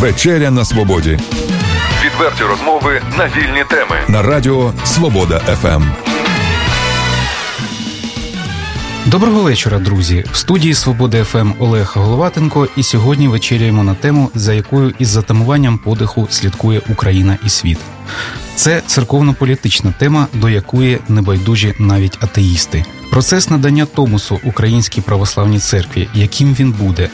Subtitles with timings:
[0.00, 1.18] Вечеря на свободі.
[2.04, 5.82] Відверті розмови на вільні теми на Радіо Свобода ФМ.
[9.06, 10.24] Доброго вечора, друзі.
[10.32, 12.68] В студії Свобода ФМ Олег Головатенко.
[12.76, 17.78] І сьогодні вечеряємо на тему, за якою із затамуванням подиху слідкує Україна і світ.
[18.54, 22.84] Це церковно-політична тема, до якої небайдужі навіть атеїсти.
[23.10, 27.08] Процес надання Томусу Українській православній церкві, яким він буде,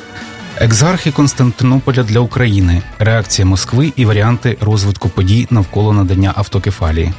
[0.58, 7.12] екзархи Константинополя для України, реакція Москви і варіанти розвитку подій навколо надання автокефалії.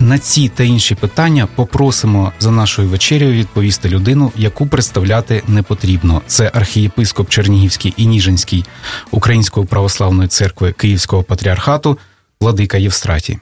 [0.00, 6.22] На ці та інші питання попросимо за нашою вечерею відповісти людину, яку представляти не потрібно.
[6.26, 8.64] Це архієпископ Чернігівський і Ніжинський
[9.10, 11.98] Української православної церкви Київського патріархату
[12.40, 13.38] Владика Євстратій.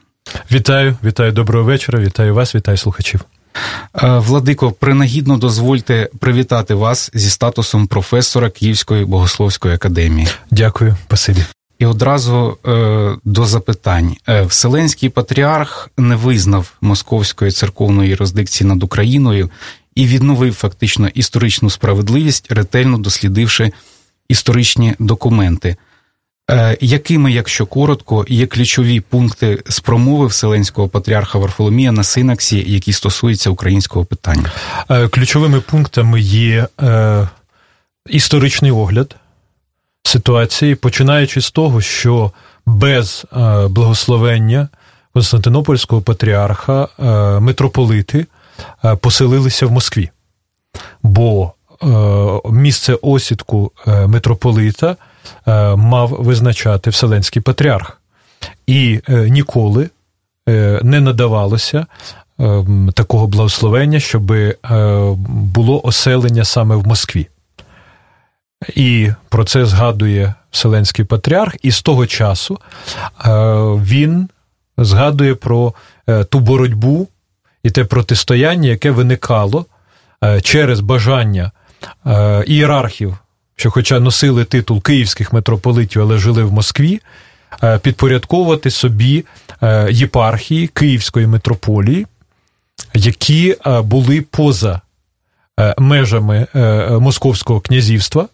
[0.53, 2.01] Вітаю, вітаю доброго вечора.
[2.01, 3.21] Вітаю вас, вітаю слухачів.
[4.03, 10.29] Е, Владико, принагідно дозвольте привітати вас зі статусом професора Київської богословської академії.
[10.51, 11.45] Дякую, спасибі.
[11.79, 14.17] І одразу е, до запитань.
[14.29, 19.51] Е, Вселенський патріарх не визнав московської церковної юрисдикції над Україною
[19.95, 23.73] і відновив фактично історичну справедливість, ретельно дослідивши
[24.29, 25.77] історичні документи.
[26.51, 32.93] Е, якими, якщо коротко, є ключові пункти з промови Вселенського патріарха Варфоломія на синаксі, які
[32.93, 34.53] стосуються українського питання?
[34.91, 37.29] Е, ключовими пунктами є е,
[38.07, 39.17] історичний огляд
[40.03, 42.33] ситуації, починаючи з того, що
[42.67, 43.27] без
[43.69, 44.69] благословення
[45.13, 46.89] Константинопольського патріарха
[47.41, 48.27] митрополити
[49.01, 50.11] поселилися в Москві,
[51.03, 51.53] бо
[52.51, 54.97] місце осідку митрополита
[55.77, 58.01] мав визначати Вселенський патріарх,
[58.67, 59.91] і ніколи
[60.83, 61.87] не надавалося.
[62.95, 64.33] Такого благословення, щоб
[65.29, 67.29] було оселення саме в Москві.
[68.75, 73.29] І про це згадує Вселенський патріарх, і з того часу е,
[73.85, 74.29] він
[74.79, 75.75] згадує про
[76.09, 77.09] е, ту боротьбу
[77.63, 79.67] і те протистояння, яке виникало
[80.25, 81.53] е, через бажання
[82.47, 83.19] ієрархів,
[83.59, 87.01] що, хоча носили титул київських митрополитів, але жили в Москві,
[87.83, 89.25] підпорядковувати собі
[89.91, 92.07] єпархії Київської митрополії,
[92.95, 94.81] які були поза
[95.79, 96.47] межами
[97.01, 98.29] Московського князівства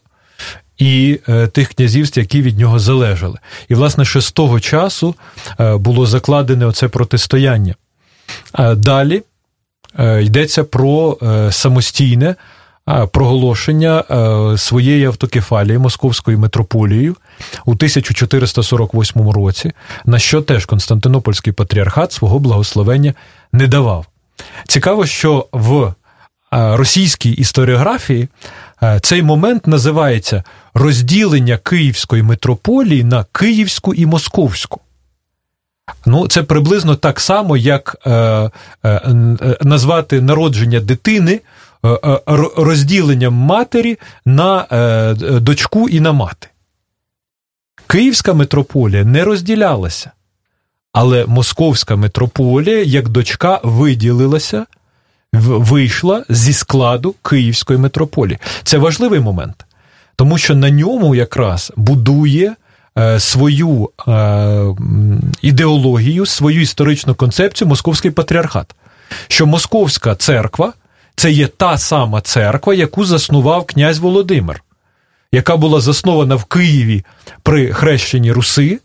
[0.78, 3.38] і е, тих князівств, які від нього залежали.
[3.68, 5.14] І, власне, ще з того часу
[5.60, 7.74] е, було закладене оце протистояння.
[8.76, 9.22] Далі
[9.98, 11.18] е, йдеться про
[11.50, 12.34] самостійне
[13.12, 14.04] проголошення
[14.56, 17.16] своєї автокефалії Московською митрополією
[17.64, 19.72] у 1448 році,
[20.04, 23.14] на що теж Константинопольський патріархат свого благословення
[23.52, 24.06] не давав.
[24.68, 25.94] Цікаво, що в
[26.50, 28.28] російській історіографії
[29.02, 30.42] цей момент називається
[30.74, 34.80] розділення Київської митрополії на Київську і Московську.
[36.06, 38.50] Ну, це приблизно так само, як е, е,
[38.84, 41.40] е назвати народження дитини е, е
[42.56, 46.48] розділенням матері на е, дочку і на мати.
[47.86, 50.10] Київська митрополія не розділялася,
[50.92, 54.66] але Московська митрополія, як дочка, виділилася,
[55.32, 58.38] вийшла зі складу Київської митрополії.
[58.62, 59.64] Це важливий момент
[60.16, 62.54] тому що на ньому якраз будує
[62.98, 64.74] е, свою е,
[65.42, 68.74] ідеологію, свою історичну концепцію московський патріархат.
[69.28, 70.72] Що Московська церква
[71.16, 74.62] це є та сама церква, яку заснував князь Володимир,
[75.32, 77.04] яка була заснована в Києві
[77.42, 78.80] при хрещенні Руси,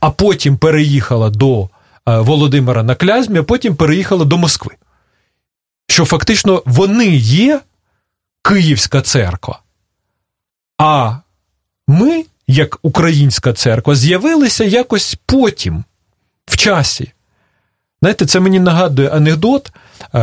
[0.00, 1.62] а потім переїхала до
[2.08, 4.70] е, Володимира на Клязьмі, а потім переїхала до Москви.
[5.88, 7.60] Що фактично вони є
[8.42, 9.60] Київська церква.
[10.78, 11.16] А
[11.88, 15.84] ми, як українська церква, з'явилися якось потім,
[16.46, 17.12] в часі.
[18.00, 19.72] Знаєте, це мені нагадує анекдот,
[20.14, 20.18] е,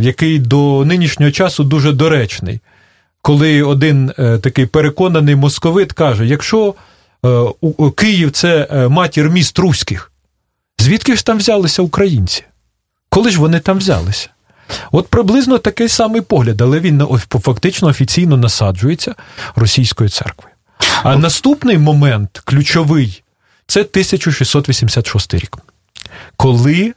[0.00, 2.60] який до нинішнього часу дуже доречний.
[3.22, 6.74] Коли один е, такий переконаний московит каже: якщо
[7.24, 7.44] е,
[7.96, 10.12] Київ це матір міст руських,
[10.78, 12.44] звідки ж там взялися українці?
[13.08, 14.28] Коли ж вони там взялися?
[14.92, 19.14] От приблизно такий самий погляд, але він фактично офіційно насаджується
[19.56, 20.54] російською церквою.
[21.02, 23.22] А наступний момент ключовий
[23.66, 25.58] це 1686 рік,
[26.36, 26.94] коли,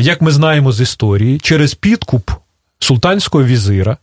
[0.00, 2.30] як ми знаємо з історії, через підкуп
[2.78, 3.96] султанського візира,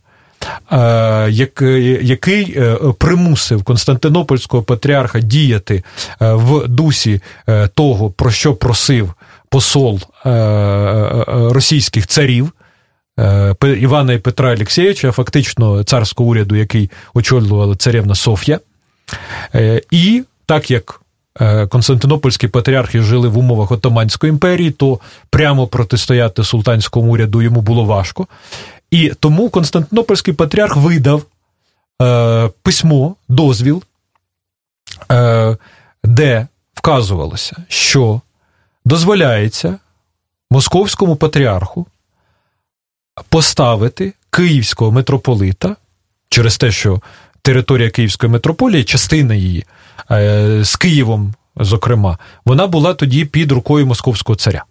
[2.02, 5.84] який е, примусив Константинопольського патріарха діяти
[6.22, 9.14] е, в дусі е, того, про що просив
[9.48, 10.00] посол
[11.52, 12.52] російських царів.
[13.18, 18.60] Е, Івана і Петра Олексійовича, фактично царського уряду, який очолювала царевна Софія.
[19.54, 21.09] Е, і так як е,
[21.68, 25.00] Константинопольські патріархи жили в умовах Отоманської імперії, то
[25.30, 28.26] прямо протистояти султанському уряду йому було важко.
[28.90, 31.22] І тому Константинопольський патріарх видав
[32.02, 33.82] е, письмо, дозвіл,
[35.12, 35.56] е,
[36.04, 38.20] де вказувалося, що
[38.84, 39.78] дозволяється
[40.50, 41.86] московському патріарху
[43.28, 45.76] поставити київського митрополита
[46.28, 47.00] через те, що
[47.42, 49.64] територія Київської митрополії, частина її е,
[50.64, 54.64] з Києвом, зокрема, вона була тоді під рукою московського царя.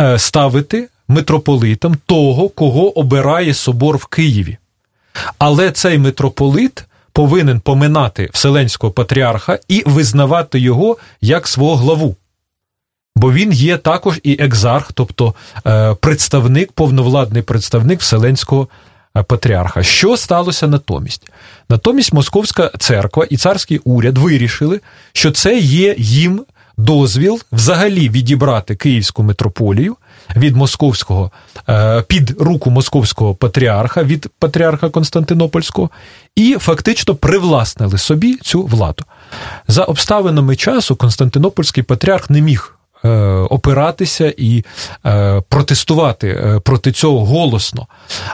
[0.00, 4.56] Е, ставити митрополитом того, кого обирає собор в Києві.
[5.38, 12.16] Але цей митрополит повинен поминати Вселенського патріарха і визнавати його як свого главу.
[13.16, 15.34] Бо він є також і екзарх, тобто
[15.66, 18.66] е, представник, повновладний представник Вселенського е,
[19.12, 19.82] патріарха.
[19.82, 21.30] Що сталося натомість?
[21.68, 24.80] Натомість Московська церква і царський уряд вирішили,
[25.12, 26.44] що це є їм
[26.76, 29.96] дозвіл взагалі відібрати Київську митрополію
[30.36, 31.30] від московського
[31.68, 35.90] е, під руку московського патріарха від патріарха Константинопольського,
[36.36, 39.04] і фактично привласнили собі цю владу.
[39.68, 42.74] За обставинами часу Константинопольський патріарх не міг.
[43.04, 43.08] Е,
[43.50, 44.64] опиратися і
[45.06, 47.86] е, протестувати проти цього голосно,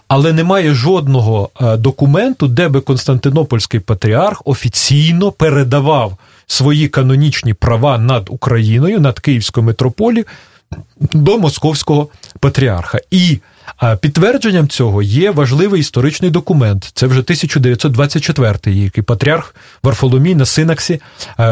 [0.09, 6.17] але немає жодного документу, де би Константинопольський патріарх офіційно передавав
[6.47, 10.27] свої канонічні права над Україною, над Київською митрополією
[11.01, 12.09] до московського
[12.41, 13.01] патріарха.
[13.11, 13.39] І
[14.01, 16.91] підтвердженням цього є важливий історичний документ.
[16.95, 21.01] Це вже 1924 який патріарх Варфоломій на Синаксі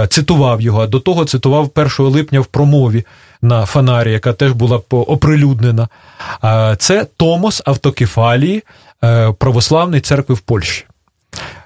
[0.08, 3.04] цитував його, а до того цитував 1 липня в промові
[3.42, 5.88] на Фанарі, яка теж була оприлюднена.
[6.78, 8.62] Це Томос автокефалії
[9.04, 10.84] е, Православної церкви в Польщі.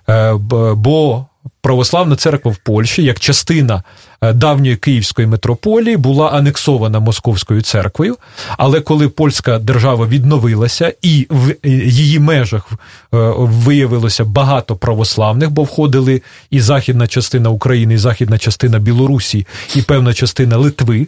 [0.09, 0.35] Е,
[0.75, 1.27] бо
[1.61, 3.83] православна церква в Польщі, як частина
[4.21, 8.17] е, давньої київської митрополії, була анексована московською церквою.
[8.59, 12.71] Але коли польська держава відновилася і в е, її межах
[13.13, 20.15] виявилося багато православних, бо входили і західна частина України, і західна частина Білорусі, і певна
[20.15, 21.07] частина Литви,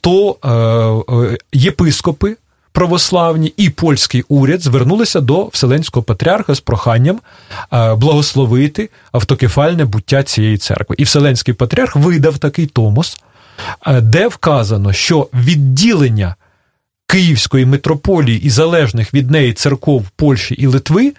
[0.00, 0.36] то
[1.52, 2.36] єпископи
[2.72, 7.20] православні і польський уряд звернулися до Вселенського патріарха з проханням
[7.72, 10.96] е, благословити автокефальне буття цієї церкви.
[10.98, 13.20] І Вселенський патріарх видав такий томос,
[13.86, 16.34] е, де вказано, що відділення
[17.06, 21.14] Київської митрополії і залежних від неї церков Польщі і Литви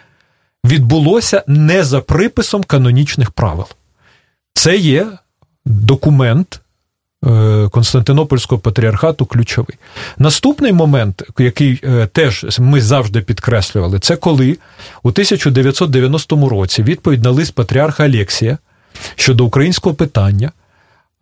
[0.65, 3.67] відбулося не за приписом канонічних правил.
[4.53, 5.07] Це є
[5.65, 6.61] документ
[7.71, 9.77] Константинопольського патріархату ключовий.
[10.17, 14.57] Наступний момент, який е, теж ми завжди підкреслювали, це коли
[15.03, 18.57] у 1990 році відповідь на лист патріарха Алексія
[19.15, 20.51] щодо українського питання.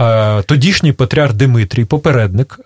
[0.02, 2.60] Е, тодішній патріарх Димитрій, попередник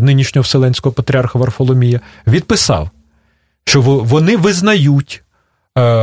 [0.00, 2.90] нинішнього Вселенського патріарха Варфоломія, відписав,
[3.64, 5.22] що вони визнають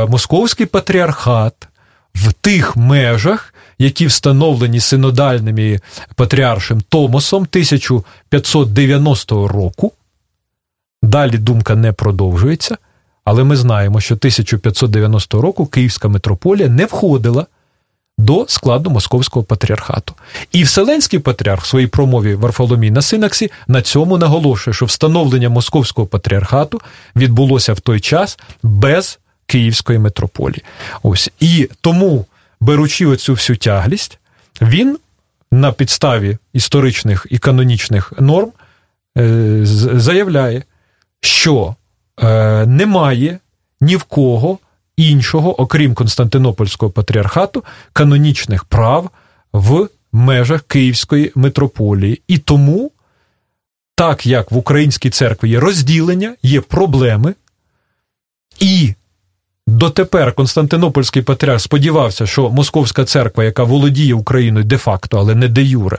[0.08, 1.67] московський патріархат
[2.14, 5.80] в тих межах, які встановлені синодальним
[6.14, 9.92] патріаршим Томосом 1590 року.
[11.02, 12.76] Далі думка не продовжується,
[13.24, 17.46] але ми знаємо, що 1590 року Київська митрополія не входила
[18.18, 20.14] до складу Московського патріархату.
[20.52, 26.06] І Вселенський патріарх в своїй промові Варфоломій на Синаксі на цьому наголошує, що встановлення Московського
[26.06, 26.80] патріархату
[27.16, 29.18] відбулося в той час без
[29.48, 30.64] Київської митрополії.
[31.02, 32.26] Ось і тому
[32.60, 34.18] беручи оцю всю тяглість,
[34.62, 34.98] він
[35.52, 38.52] на підставі історичних і канонічних норм
[39.18, 39.60] е,
[39.94, 40.62] заявляє,
[41.20, 41.74] що
[42.22, 43.38] е, немає
[43.80, 44.58] ні в кого
[44.96, 49.10] іншого, окрім Константинопольського патріархату, канонічних прав
[49.52, 52.22] в межах Київської митрополії.
[52.28, 52.90] І тому,
[53.94, 57.34] так як в українській церкві є розділення, є проблеми,
[58.60, 58.94] і
[59.68, 65.98] Дотепер Константинопольський патріарх сподівався, що Московська церква, яка володіє Україною де-факто, але не де юре,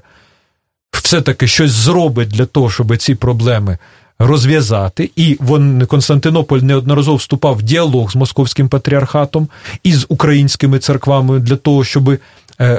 [0.92, 3.78] все-таки щось зробить для того, щоб ці проблеми
[4.20, 5.12] розв'язати.
[5.16, 9.48] І вон, Константинополь неодноразово вступав в діалог з московським патріархатом
[9.84, 12.20] і з українськими церквами для того, щоб е,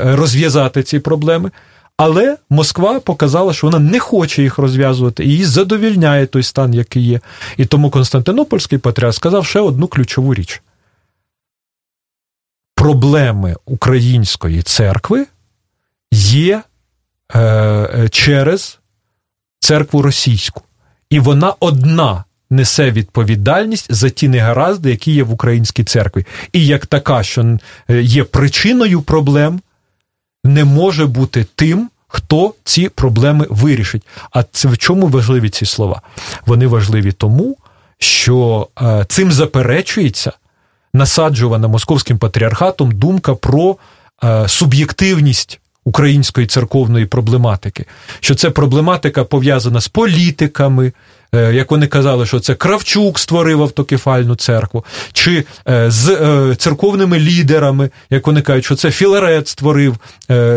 [0.05, 1.51] розв'язати ці проблеми.
[1.97, 7.21] Але Москва показала, що вона не хоче їх розв'язувати, її задовільняє той стан, який є.
[7.57, 10.63] І тому Константинопольський патріарх сказав ще одну ключову річ
[12.81, 15.27] проблеми української церкви
[16.13, 16.63] є
[17.35, 18.79] е, е, через
[19.59, 20.63] церкву російську.
[21.11, 26.27] І вона одна несе відповідальність за ті негаразди, які є в українській церкві.
[26.53, 27.59] І як така, що
[27.91, 29.61] е, є причиною проблем,
[30.45, 34.07] не може бути тим, хто ці проблеми вирішить.
[34.31, 36.03] А це в чому важливі ці слова?
[36.47, 37.57] Вони важливі тому,
[37.99, 40.33] що е, цим заперечується
[40.95, 43.77] насаджувана московським патріархатом думка про
[44.25, 47.85] е, суб'єктивність української церковної проблематики,
[48.21, 50.93] що це проблематика пов'язана з політиками.
[51.35, 56.17] Е, як вони казали, що це Кравчук створив автокефальну церкву, чи е, з
[56.59, 59.97] церковними лідерами, як вони кажуть, що це Філарет створив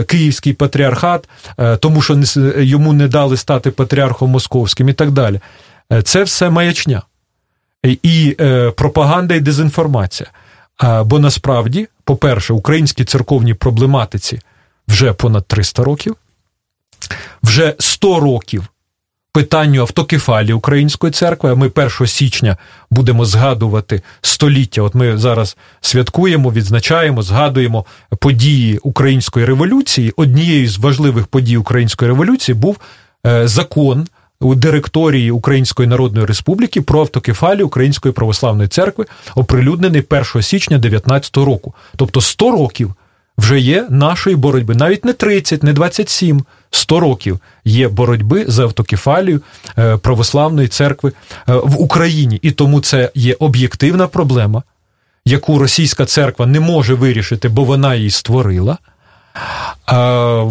[0.08, 1.30] Київський патріархат,
[1.80, 2.20] тому що
[2.58, 5.40] йому не дали стати патріархом московським і так далі.
[6.04, 7.02] Це все маячня
[7.84, 8.38] і
[8.76, 10.30] пропаганда і дезінформація.
[11.06, 14.40] Бо насправді, по-перше, українській церковній проблематиці
[14.88, 16.16] вже понад 300 років,
[17.44, 18.68] вже 100 років
[19.34, 21.52] питанню автокефалії Української церкви.
[21.52, 22.58] А ми 1 січня
[22.92, 24.82] будемо згадувати століття.
[24.82, 27.86] От ми зараз святкуємо, відзначаємо, згадуємо
[28.20, 30.14] події Української революції.
[30.16, 32.78] Однією з важливих подій Української революції був
[33.26, 34.08] е, закон.
[34.44, 41.74] У директорії Української Народної Республіки про автокефалію Української православної церкви, оприлюднений 1 січня 2019 року.
[41.96, 42.94] Тобто 100 років
[43.38, 49.42] вже є нашої боротьби, навіть не 30, не 27, 100 років є боротьби за автокефалію
[49.78, 51.12] е, православної церкви
[51.50, 54.64] е, в Україні, і тому це є об'єктивна проблема,
[55.26, 58.78] яку російська церква не може вирішити, бо вона її створила.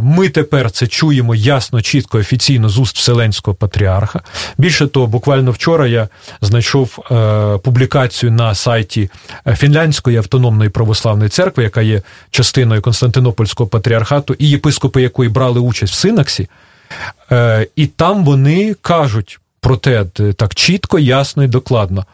[0.02, 4.20] Ми тепер це чуємо ясно, чітко, офіційно з уст Вселенського патріарха.
[4.58, 6.08] Більше того, буквально вчора я
[6.40, 9.10] знайшов е, публікацію на сайті
[9.56, 15.96] Фінляндської автономної православної церкви, яка є частиною Константинопольського патріархату, і єпископи якої брали участь в
[15.96, 16.48] синаксі.
[17.32, 20.04] Е, і там вони кажуть про те
[20.36, 22.06] так чітко, ясно і докладно,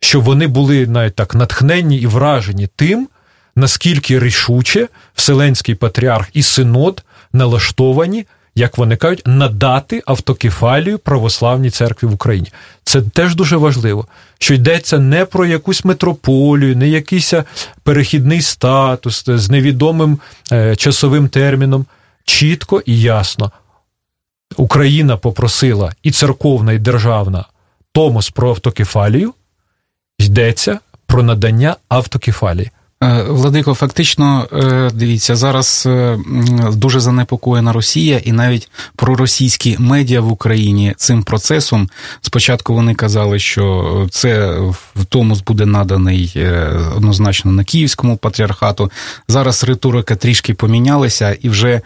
[0.00, 3.08] що вони були навіть так натхненні і вражені тим
[3.56, 12.14] наскільки рішуче Вселенський патріарх і синод налаштовані, як вони кажуть, надати автокефалію православній церкві в
[12.14, 12.52] Україні.
[12.84, 14.06] Це теж дуже важливо,
[14.38, 17.34] що йдеться не про якусь митрополію, не якийсь
[17.82, 20.18] перехідний статус з невідомим
[20.52, 21.86] е, часовим терміном.
[22.24, 23.52] Чітко і ясно.
[24.56, 27.44] Україна попросила і церковна, і державна
[27.92, 29.34] Томос про автокефалію,
[30.18, 32.70] йдеться про надання автокефалії.
[33.04, 36.18] Е, Владико, фактично, е, дивіться, зараз е,
[36.72, 41.88] дуже занепокоєна Росія, і навіть проросійські медіа в Україні цим процесом.
[42.20, 44.50] Спочатку вони казали, що це
[44.96, 46.46] в Томос буде наданий
[46.96, 48.90] однозначно на Київському патріархату.
[49.28, 51.80] Зараз риторика трішки помінялася, і вже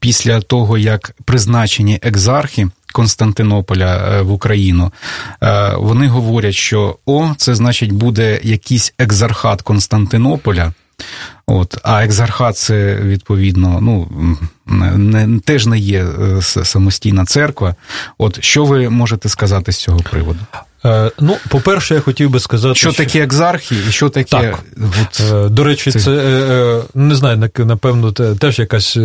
[0.00, 2.68] після того, як призначені екзархи.
[2.92, 4.92] Константинополя в Україну,
[5.76, 10.72] вони говорять, що о, це значить буде якийсь екзархат Константинополя.
[11.46, 14.08] От, А екзархат це відповідно ну,
[14.96, 17.74] не, теж не є е, самостійна церква.
[18.18, 20.40] От Що ви можете сказати з цього приводу?
[20.84, 23.04] Е, ну, по-перше, я хотів би сказати, що, що...
[23.04, 24.30] таке екзархи і що таке.
[24.30, 24.64] Так.
[25.02, 25.22] От...
[25.32, 28.98] Е, до речі, це, це не знаю, напевно, теж якась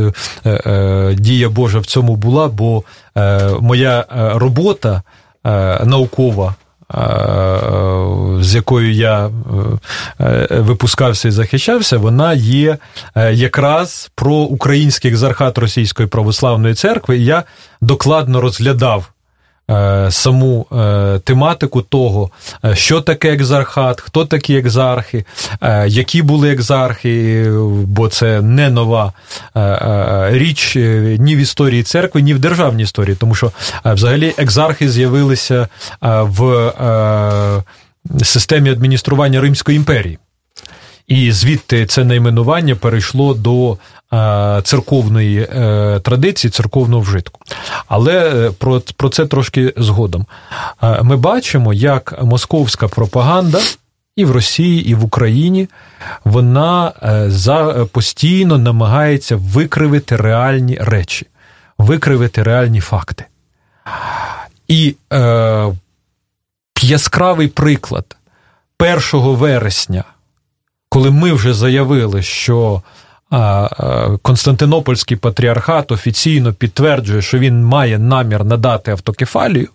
[1.14, 2.84] дія Божа в цьому була, бо
[3.60, 4.06] моя
[4.36, 5.02] робота
[5.84, 6.56] наукова
[8.40, 9.30] з якою я
[10.22, 12.78] е, випускався і захищався, вона є
[13.16, 17.18] е, якраз про український екзархат Російської православної церкви.
[17.18, 17.44] І я
[17.82, 19.17] докладно розглядав Е,
[20.10, 22.30] саму е, тематику того,
[22.66, 25.26] е, що таке екзархат, хто такі екзархи,
[25.88, 27.46] які були екзархи,
[27.86, 29.14] бо це не нова
[30.32, 30.76] річ
[31.20, 33.52] ні в історії церкви, ні в державній історії, тому що
[33.86, 35.68] взагалі екзархи з'явилися
[36.02, 36.72] в
[38.24, 40.18] системі адміністрування Римської імперії.
[41.08, 43.97] І звідти це найменування перейшло до Е,
[44.64, 47.42] церковної е, традиції, церковного вжитку.
[47.88, 50.26] Але е, про, про це трошки згодом.
[51.02, 53.60] Ми бачимо, як московська пропаганда.
[54.16, 55.70] І в Росії, і в Україні
[56.26, 56.94] вона
[57.28, 61.28] за постійно намагається викривити реальні речі,
[61.78, 63.26] викривити реальні факти.
[64.68, 65.74] І е,
[66.82, 68.18] яскравий приклад
[68.80, 70.04] 1 вересня,
[70.90, 72.82] коли ми вже заявили, що
[74.22, 79.70] Константинопольський патріархат офіційно підтверджує, що він має намір надати автокефалію,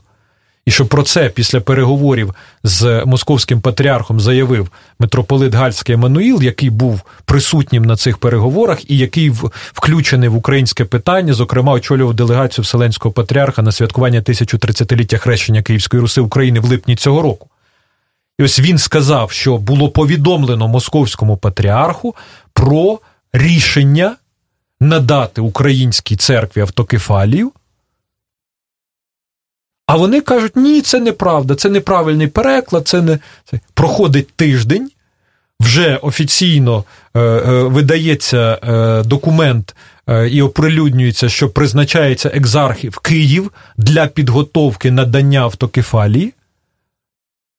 [0.66, 4.68] і що про це після переговорів з московським патріархом заявив
[4.98, 9.32] митрополит Гальський Еммануїл, який був присутнім на цих переговорах і який
[9.72, 16.20] включений в українське питання, зокрема, очолював делегацію Вселенського патріарха на святкування 1030-ліття хрещення Київської Руси
[16.20, 17.48] України в липні цього року.
[18.38, 22.14] І ось він сказав, що було повідомлено московському патріарху
[22.52, 22.98] про
[23.32, 24.16] рішення
[24.80, 27.52] надати українській церкві автокефалію.
[29.86, 33.60] А вони кажуть, ні, це неправда, це неправильний переклад, це не це.
[33.74, 34.90] проходить тиждень,
[35.60, 36.84] вже офіційно
[37.14, 39.76] е, е, видається е, документ
[40.08, 46.34] е, і оприлюднюється, що призначається екзархів Київ для підготовки надання автокефалії.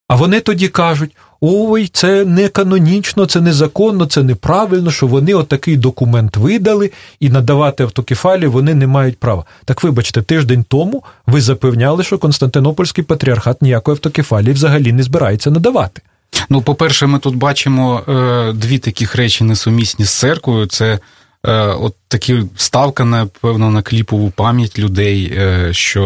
[0.07, 5.77] А вони тоді кажуть: ой, це не канонічно, це незаконно, це неправильно, що вони отакий
[5.77, 9.45] документ видали і надавати автокефалію вони не мають права.
[9.65, 16.01] Так вибачте, тиждень тому ви запевняли, що Константинопольський патріархат ніякої автокефалії взагалі не збирається надавати.
[16.49, 20.65] Ну, по-перше, ми тут бачимо е, дві таких речі несумісні з церквою.
[20.65, 20.99] Це
[21.45, 26.03] е, от такі ставка, напевно, на кліпову пам'ять людей, е, що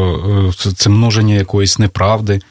[0.68, 2.42] е, це множення якоїсь неправди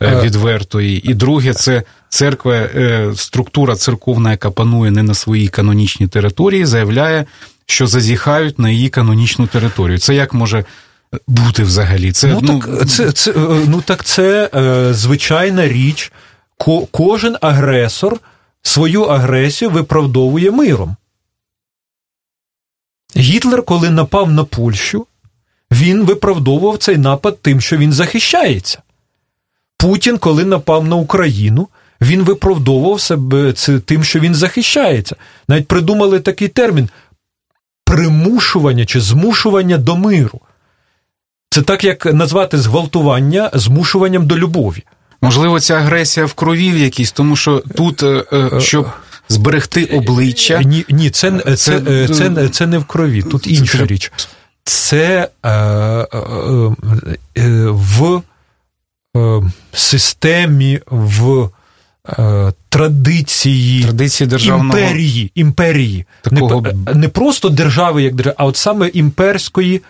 [0.00, 0.22] е, е.
[0.22, 1.10] відвертої.
[1.10, 7.24] І друге, це церква, е, структура церковна, яка панує не на своїй канонічній території, заявляє,
[7.66, 9.98] що зазіхають на її канонічну територію.
[9.98, 10.64] Це як може.
[11.26, 13.32] Бути взагалі, це ну, ну так це, це
[13.68, 16.12] ну так це е, звичайна річ
[16.90, 18.20] кожен агресор
[18.62, 20.96] свою агресію виправдовує миром.
[23.16, 25.06] Гітлер, коли напав на Польщу,
[25.70, 28.82] він виправдовував цей напад тим, що він захищається.
[29.76, 31.68] Путін, коли напав на Україну,
[32.00, 35.16] він виправдовував себе тим, що він захищається.
[35.48, 36.88] Навіть придумали такий термін
[37.84, 40.40] примушування чи змушування до миру.
[41.50, 44.84] Це так, як назвати зґвалтування змушуванням до любові.
[45.20, 48.88] Можливо, ця агресія в крові в якійсь, тому що тут, е, е, щоб
[49.28, 50.62] зберегти обличчя.
[50.62, 54.12] Ні, ні, це це, це, це, це не в крові, тут інша річ.
[54.64, 56.06] Це е, е,
[57.70, 58.22] в
[59.16, 61.57] е, системі в Е,
[62.68, 64.78] традиції Традиції державного...
[64.78, 66.04] імперії, імперії.
[66.22, 66.62] Такого...
[66.62, 69.82] Не, не просто держави, як держави, а от саме імперської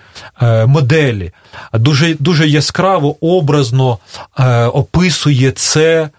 [0.43, 1.33] е, моделі.
[1.75, 3.99] Дуже дуже яскраво, образно
[4.39, 6.11] е, описує це е,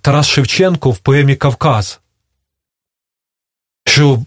[0.00, 2.00] Тарас Шевченко в поемі Кавказ.
[3.84, 4.22] Що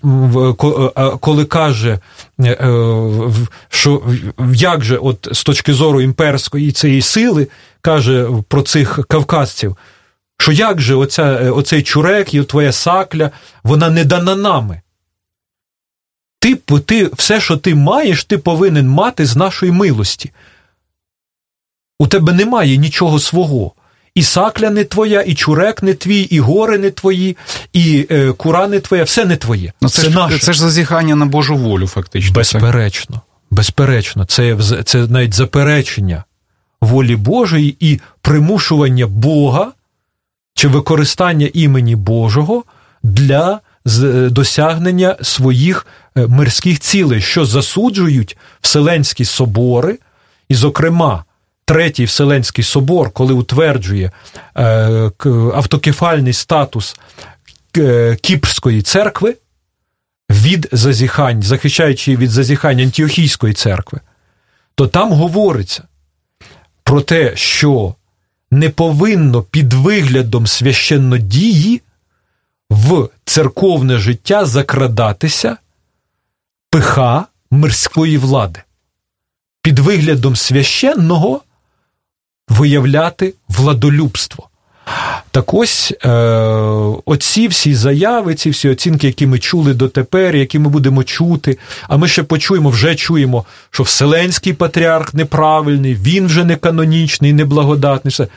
[0.97, 1.99] е, коли каже,
[3.69, 4.01] що
[4.53, 7.47] як же, от з точки зору імперської цієї сили,
[7.81, 9.77] каже про цих кавказців,
[10.37, 13.31] що як же оця, е, оцей чурек і твоя сакля,
[13.63, 14.81] вона не дана нами.
[16.39, 20.31] Ти, ти, Все, що ти маєш, ти повинен мати з нашої милості.
[21.99, 23.71] У тебе немає нічого свого.
[24.15, 27.37] І сакля не твоя, і чурек не твій, і гори не твої,
[27.73, 29.73] і е, кура не твоя, все не твоє.
[29.81, 30.39] Ну, Це, це ж наше.
[30.39, 32.33] Це ж зазіхання на Божу волю, фактично.
[32.33, 33.21] Безперечно.
[33.51, 36.23] Безперечно, це, це навіть заперечення
[36.81, 39.71] волі Божої і примушування Бога
[40.55, 42.63] чи використання імені Божого
[43.03, 45.87] для е, досягнення своїх
[46.17, 49.99] е, мирських цілей, що засуджують Вселенські собори,
[50.49, 51.23] і, зокрема,
[51.67, 54.11] Третій Вселенський собор, коли утверджує
[54.57, 55.11] е,
[55.53, 56.95] автокефальний статус
[58.21, 59.35] Кіпрської церкви
[60.29, 63.99] від зазіхань, захищаючи від зазіхань Антіохійської церкви,
[64.75, 65.83] то там говориться
[66.83, 67.95] про те, що
[68.55, 71.81] не повинно під виглядом священнодії
[72.69, 75.57] в церковне життя закрадатися
[76.69, 78.61] пиха мирської влади,
[79.61, 81.41] під виглядом священного
[82.47, 84.49] виявляти владолюбство.
[85.31, 86.09] Так ось е,
[87.05, 91.57] оці всі заяви, ці всі оцінки, які ми чули дотепер, які ми будемо чути,
[91.89, 98.11] а ми ще почуємо, вже чуємо, що Вселенський патріарх неправильний, він вже не канонічний, неблагодатний.
[98.11, 98.27] Все.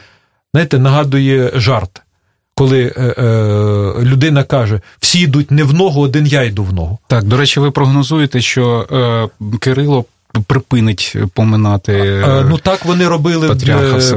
[0.54, 2.02] Знаєте, нагадує жарт,
[2.54, 3.24] коли е, е,
[4.02, 6.98] людина каже: всі йдуть не в ногу, один я йду в ногу.
[7.06, 8.86] Так, до речі, ви прогнозуєте, що
[9.42, 10.04] е, Кирило
[10.46, 11.92] припинить поминати.
[11.92, 13.48] Е, ну так вони робили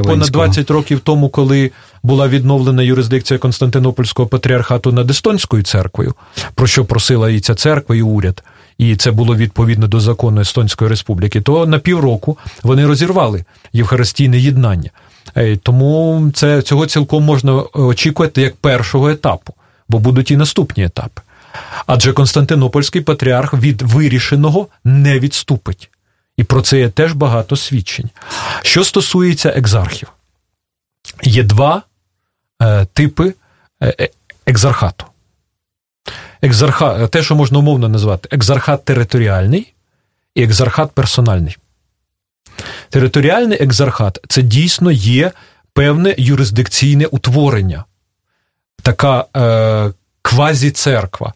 [0.04, 1.70] понад 20 років тому, коли
[2.02, 6.14] була відновлена юрисдикція Константинопольського патріархату над Естонською церквою,
[6.54, 8.42] про що просила і ця церква, і уряд.
[8.78, 11.40] І це було відповідно до закону Естонської республіки.
[11.40, 14.90] То на півроку вони розірвали євхаристійне єднання.
[15.62, 19.54] Тому це цього цілком можна очікувати як першого етапу,
[19.88, 21.22] бо будуть і наступні етапи.
[21.86, 25.90] Адже Константинопольський патріарх від вирішеного не відступить.
[26.36, 28.10] І про це є теж багато свідчень.
[28.62, 30.08] Що стосується екзархів,
[31.22, 31.82] є два
[32.62, 33.34] е, типи
[33.82, 34.08] е, е
[34.46, 35.04] екзархату.
[36.42, 39.74] Екзарха, те, що можна умовно назвати, екзархат територіальний
[40.34, 41.56] і екзархат персональний.
[42.90, 45.32] Територіальний екзархат це дійсно є
[45.72, 47.84] певне юрисдикційне утворення,
[48.82, 49.92] така е,
[50.22, 51.32] квазі-церква.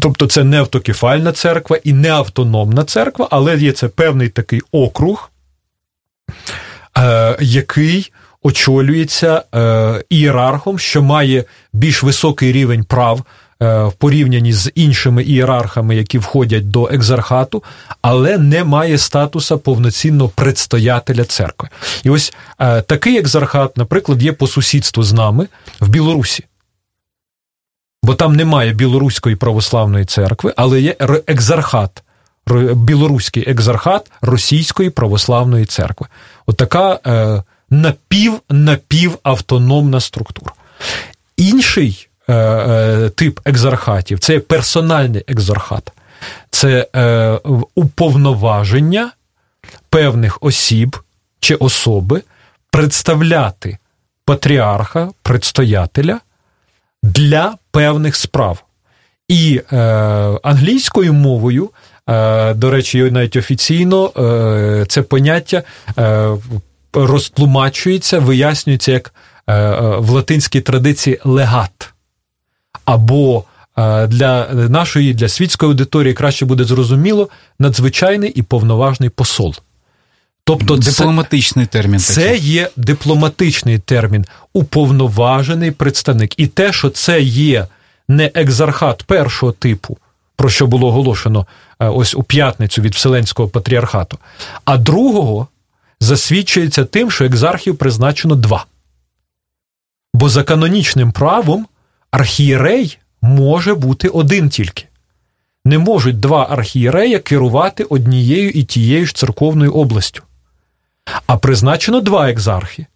[0.00, 5.30] Тобто це не автокефальна церква і не автономна церква, але є це певний такий округ,
[6.98, 13.22] е, який очолюється е, ієрархом, що має більш високий рівень прав
[13.62, 17.62] е, в порівнянні з іншими ієрархами, які входять до екзархату,
[18.02, 21.68] але не має статуса повноцінного предстоятеля церкви.
[22.04, 22.32] І ось
[22.86, 25.46] такий екзархат, наприклад, є по сусідству з нами
[25.80, 26.44] в Білорусі.
[28.06, 32.02] Бо там немає білоруської православної церкви, але є екзархат,
[32.74, 36.06] білоруський екзархат Російської православної церкви.
[36.46, 40.52] Отака е, напів-напівавтономна структура.
[41.36, 45.92] Інший е, е, тип екзархатів це персональний екзархат,
[46.50, 46.86] це
[47.74, 49.12] уповноваження
[49.90, 50.96] певних осіб
[51.40, 52.22] чи особи
[52.70, 53.78] представляти
[54.24, 56.20] патріарха, предстоятеля
[57.02, 58.64] для певних справ.
[59.28, 59.76] І е,
[60.42, 61.70] англійською мовою,
[62.08, 65.62] е, до речі, навіть офіційно е, це поняття
[65.98, 66.28] е,
[66.92, 69.14] розтлумачується, вияснюється як
[69.46, 71.92] е, е, в латинській традиції легат.
[72.84, 73.44] Або
[73.78, 79.54] е, для нашої, для світської аудиторії краще буде зрозуміло надзвичайний і повноважний посол.
[80.46, 82.00] Тобто дипломатичний це, термін.
[82.00, 82.40] Це такий.
[82.40, 86.38] є дипломатичний термін, уповноважений представник.
[86.38, 87.66] І те, що це є
[88.08, 89.98] не екзархат першого типу,
[90.36, 91.46] про що було оголошено
[91.78, 94.18] ось у п'ятницю від Вселенського патріархату,
[94.64, 95.46] а другого
[96.00, 98.66] засвідчується тим, що екзархів призначено два.
[100.14, 101.66] Бо за канонічним правом
[102.10, 104.84] архієрей може бути один тільки.
[105.64, 110.22] Не можуть два архієрея керувати однією і тією ж церковною областю.
[111.26, 112.86] А призначено два екзархи.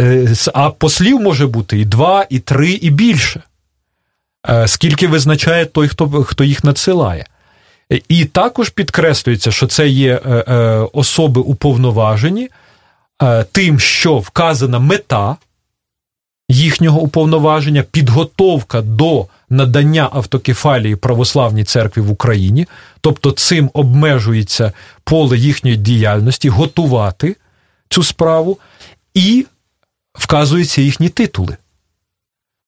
[0.00, 3.42] Е, а послів може бути і два, і три, і більше.
[4.48, 7.26] Е, скільки визначає той, хто хто їх надсилає.
[8.08, 10.42] І також підкреслюється, що це є е,
[10.92, 12.48] особи уповноважені
[13.52, 15.36] тим, що вказана мета
[16.48, 22.66] їхнього уповноваження, підготовка до надання автокефалії православній церкві в Україні,
[23.00, 24.72] тобто цим обмежується
[25.04, 27.36] поле їхньої діяльності, готувати
[27.88, 28.58] цю справу,
[29.14, 29.46] і
[30.14, 31.56] вказуються їхні титули.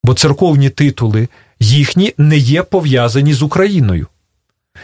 [0.05, 1.29] Бо церковні титули
[1.61, 4.07] їхні не є пов'язані з Україною.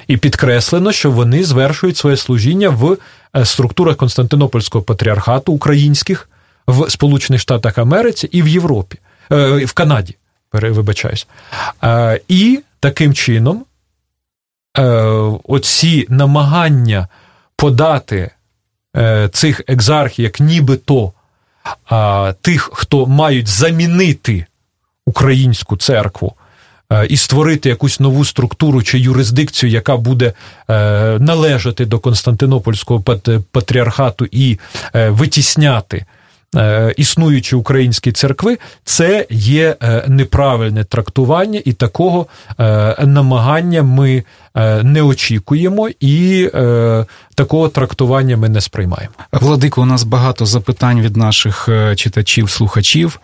[0.06, 2.98] І підкреслено, що вони звершують своє служіння в
[3.36, 6.28] е, структурах Константинопольського патріархату українських
[6.66, 8.98] в Сполучених Штатах Америці і в Європі,
[9.32, 10.16] е, в Канаді
[10.52, 11.26] вибачаюсь.
[12.28, 13.64] І таким чином
[14.78, 14.82] е,
[15.44, 17.08] оці намагання
[17.56, 18.30] подати
[18.96, 21.12] е, цих екзархів, як нібито
[22.40, 24.46] тих, хто мають замінити
[25.06, 26.34] українську церкву.
[26.92, 30.32] Е, і створити якусь нову структуру чи юрисдикцію, яка буде
[31.20, 33.02] належати до Константинопольського
[33.52, 34.58] патріархату і
[34.94, 36.15] витісняти Е,
[36.96, 42.26] існуючі українські церкви, це є е, неправильне трактування, і такого
[42.60, 44.24] е, намагання ми
[44.82, 46.50] не очікуємо, і
[47.34, 49.14] такого трактування ми не сприймаємо.
[49.32, 53.20] Владико, у нас багато запитань від наших читачів, слухачів.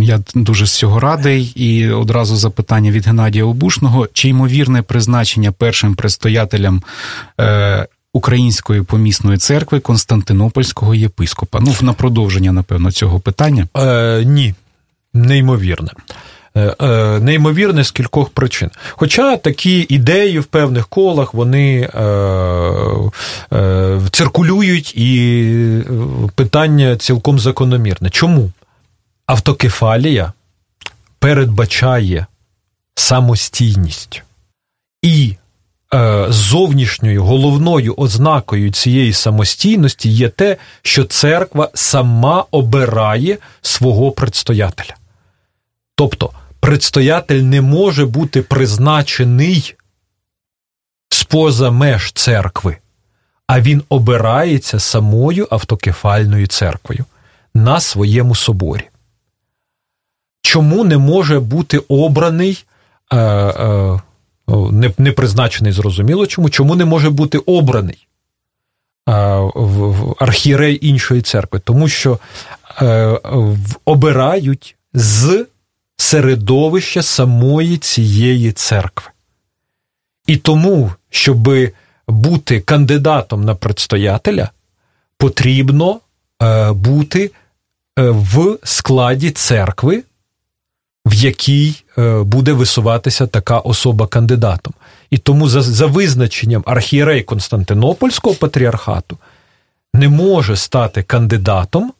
[0.00, 1.42] Я дуже з цього радий.
[1.42, 6.82] І одразу запитання від Геннадія Обушного: чи ймовірне призначення першим предстоятелем
[8.12, 11.60] Української помісної церкви Константинопольського єпископа.
[11.60, 13.68] Ну, на продовження, напевно, цього питання.
[13.76, 14.54] Е, Ні,
[15.14, 15.90] неймовірне.
[16.56, 18.70] Е, е, неймовірне з кількох причин.
[18.90, 22.02] Хоча такі ідеї в певних колах вони е,
[23.52, 25.32] е, циркулюють, і
[25.80, 25.84] е,
[26.34, 28.10] питання цілком закономірне.
[28.10, 28.50] Чому?
[29.26, 30.32] Автокефалія
[31.18, 32.26] передбачає
[32.94, 34.22] самостійність.
[35.02, 35.34] І
[36.28, 44.96] зовнішньою головною ознакою цієї самостійності є те, що церква сама обирає свого предстоятеля.
[45.94, 49.74] Тобто, предстоятель не може бути призначений
[51.08, 52.76] споза меж церкви,
[53.46, 57.04] а він обирається самою автокефальною церквою
[57.54, 58.88] на своєму соборі.
[60.42, 62.64] Чому не може бути обраний?
[63.12, 64.00] Е, е,
[64.72, 68.06] не не призначений, зрозуміло чому, чому не може бути обраний
[69.54, 71.60] в архієрей іншої церкви?
[71.64, 72.18] Тому що
[72.82, 73.18] е,
[73.84, 75.46] обирають з
[75.96, 79.10] середовища самої цієї церкви.
[80.26, 81.48] І тому, щоб
[82.08, 84.50] бути кандидатом на предстоятеля,
[85.18, 86.00] потрібно
[86.42, 87.30] е, бути е,
[88.10, 90.02] в складі церкви,
[91.10, 91.74] в якій
[92.22, 94.74] буде висуватися така особа кандидатом.
[95.10, 99.18] І тому за, за визначенням архієрей Константинопольського патріархату
[99.94, 101.92] не може стати кандидатом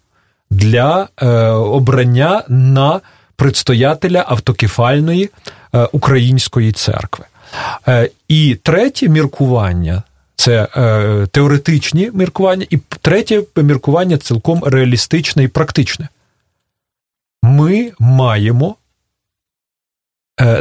[0.51, 3.01] для е, обрання на
[3.37, 5.31] предстоятеля автокефальної
[5.75, 7.25] е, української церкви.
[7.89, 10.03] Е, і третє міркування.
[10.37, 16.09] Це е, теоретичні міркування, і третє міркування цілком реалістичне і практичне.
[17.43, 18.80] Ми маємо е,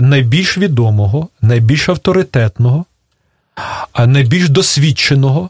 [0.01, 2.85] найбільш відомого, найбільш авторитетного,
[4.07, 5.49] найбільш досвідченого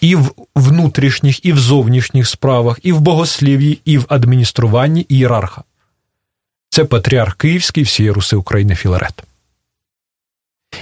[0.00, 5.62] і в внутрішніх, і в зовнішніх справах, і в богослів'ї, і в адмініструванні ієрарха.
[6.70, 9.22] Це патріарх Київський всієї Руси України Філарет.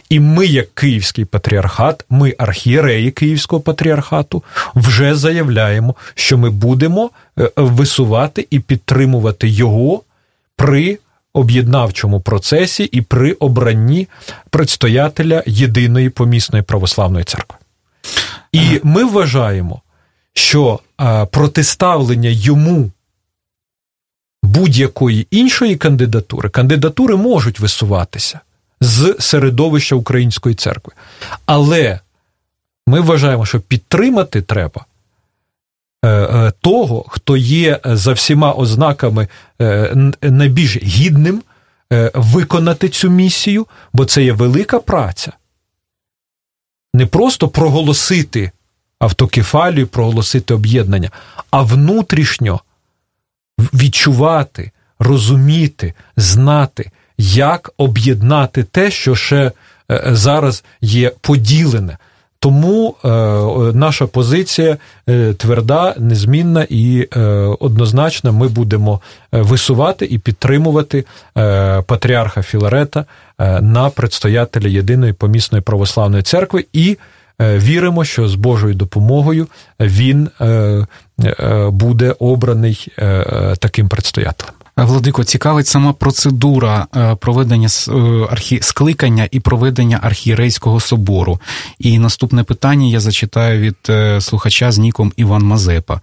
[0.09, 4.43] І ми, як Київський патріархат, ми архієреї Київського патріархату,
[4.75, 10.03] вже заявляємо, що ми будемо е, висувати і підтримувати його
[10.57, 10.99] при
[11.35, 14.09] об'єднавчому процесі і при обранні
[14.51, 17.59] предстоятеля єдиної помісної православної церкви.
[18.53, 19.83] І ми вважаємо,
[20.35, 20.81] що
[21.31, 22.91] протиставлення йому
[24.43, 28.41] будь-якої іншої кандидатури, кандидатури можуть висуватися
[28.81, 30.93] з середовища Української церкви.
[31.47, 32.01] Але
[32.87, 34.92] ми вважаємо, що підтримати треба е, е,
[36.61, 39.29] того, хто є за всіма ознаками
[39.61, 41.43] е, найбільш гідним
[42.15, 45.33] виконати цю місію, бо це є велика праця
[46.95, 48.51] не просто проголосити
[48.99, 51.11] автокефалію, проголосити об'єднання,
[51.51, 52.61] а внутрішньо
[53.59, 59.53] відчувати, розуміти, знати, як об'єднати те, що ще
[59.91, 61.99] е, зараз є поділене.
[62.43, 63.09] Тому е,
[63.75, 64.77] наша позиція
[65.09, 67.21] е, тверда, незмінна і е,
[67.61, 69.01] однозначно ми будемо
[69.33, 71.05] висувати і підтримувати
[71.87, 73.05] патріарха Філарета
[73.61, 76.99] на предстоятеля єдиної помісної православної церкви і
[77.41, 79.47] віримо, що з Божою допомогою
[79.81, 80.29] він
[81.71, 82.89] буде обраний
[83.59, 84.55] таким предстоятелем.
[84.77, 87.93] Владико, цікавить сама процедура е, проведення е,
[88.31, 88.59] архі...
[88.63, 91.41] скликання і проведення архієрейського собору.
[91.79, 96.01] І наступне питання я зачитаю від е, слухача з ніком Іван Мазепа.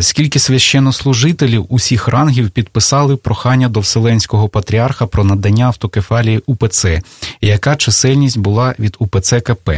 [0.00, 7.02] Скільки священнослужителів усіх рангів підписали прохання до Вселенського патріарха про надання автокефалії УПЦ?
[7.40, 9.70] Яка чисельність була від УПЦ КП?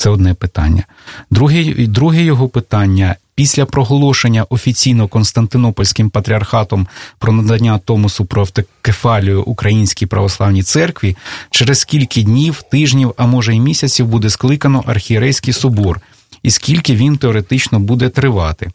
[0.00, 0.84] Це одне питання.
[1.30, 6.86] Друге, друге його питання після проголошення офіційно Константинопольським патріархатом
[7.18, 11.16] про надання Томосу про автокефалію Українській православній церкві,
[11.50, 16.00] через скільки днів, тижнів, а може й місяців буде скликано архієрейський собор,
[16.42, 18.70] і скільки він теоретично буде тривати.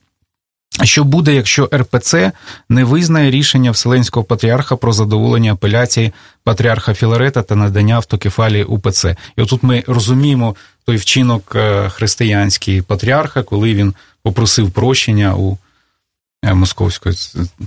[0.83, 2.31] Що буде, якщо РПЦ
[2.69, 6.11] не визнає рішення Вселенського патріарха про задоволення апеляції
[6.43, 9.05] патріарха Філарета та надання автокефалії УПЦ?
[9.37, 15.57] І отут ми розуміємо той вчинок е, християнський патріарха, коли він попросив прощення у
[16.53, 17.15] Московської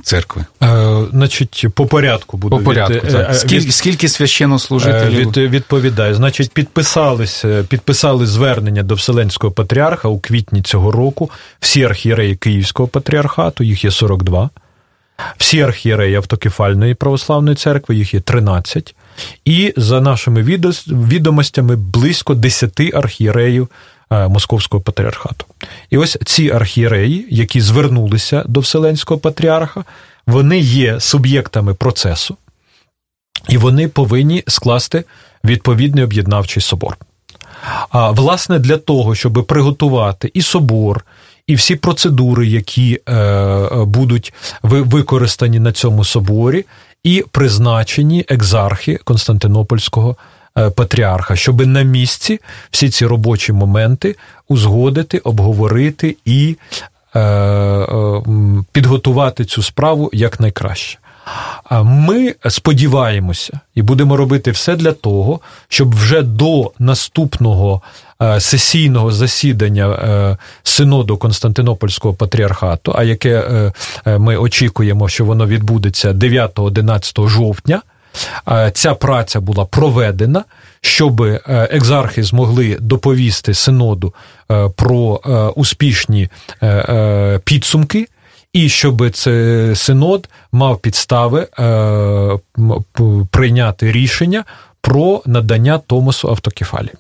[0.02, 0.44] церкви.
[0.62, 2.56] Е, Значить, по порядку буде.
[2.56, 3.30] По порядку, від, так.
[3.30, 5.28] Е, скільки, від, скільки священнослужителів?
[5.28, 6.14] Від, відповідає.
[6.14, 11.30] Значить, підписались, підписали звернення до Вселенського патріарха у квітні цього року.
[11.60, 14.50] Всі архієреї Київського патріархату, їх є 42.
[15.36, 18.94] Всі архієреї автокефальної православної церкви, їх є 13.
[19.44, 20.42] І за нашими
[20.88, 25.44] відомостями близько 10 архієреїв Е, Московського патріархату.
[25.90, 29.84] І ось ці архієреї, які звернулися до Вселенського патріарха,
[30.26, 32.36] вони є суб'єктами процесу,
[33.48, 35.04] і вони повинні скласти
[35.44, 36.96] відповідний об'єднавчий собор.
[37.90, 41.04] А власне для того, щоб приготувати і собор,
[41.46, 46.64] і всі процедури, які е, будуть використані на цьому соборі,
[47.04, 50.37] і призначені екзархи Константинопольського Е,
[50.76, 52.40] патріарха, щоб на місці
[52.70, 54.16] всі ці робочі моменти
[54.48, 56.56] узгодити, обговорити і
[57.14, 58.22] е, е,
[58.72, 60.98] підготувати цю справу якнайкраще.
[61.82, 67.82] Ми сподіваємося і будемо робити все для того, щоб вже до наступного
[68.38, 73.44] сесійного засідання синоду Константинопольського патріархату, а яке
[74.06, 77.82] ми очікуємо, що воно відбудеться 9-11 жовтня.
[78.48, 80.44] Е, ця праця була проведена,
[80.80, 84.14] щоб е, екзархи змогли доповісти синоду
[84.50, 85.20] е, про
[85.56, 86.28] успішні
[87.44, 88.06] підсумки.
[88.52, 91.46] І щоб цей синод мав підстави
[93.30, 94.44] прийняти рішення
[94.80, 96.94] про надання Томосу автокефалії.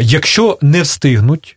[0.00, 1.56] Якщо не встигнуть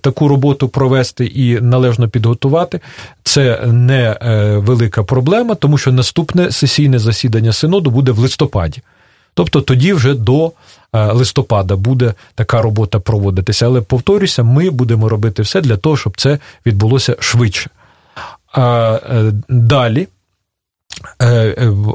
[0.00, 2.80] таку роботу провести і належно підготувати,
[3.22, 4.16] це не
[4.64, 8.82] велика проблема, тому що наступне сесійне засідання синоду буде в листопаді.
[9.34, 10.52] Тобто тоді вже до
[10.92, 13.66] листопада буде така робота проводитися.
[13.66, 17.70] Але повторюся, ми будемо робити все для того, щоб це відбулося швидше.
[18.52, 18.98] А
[19.48, 20.08] далі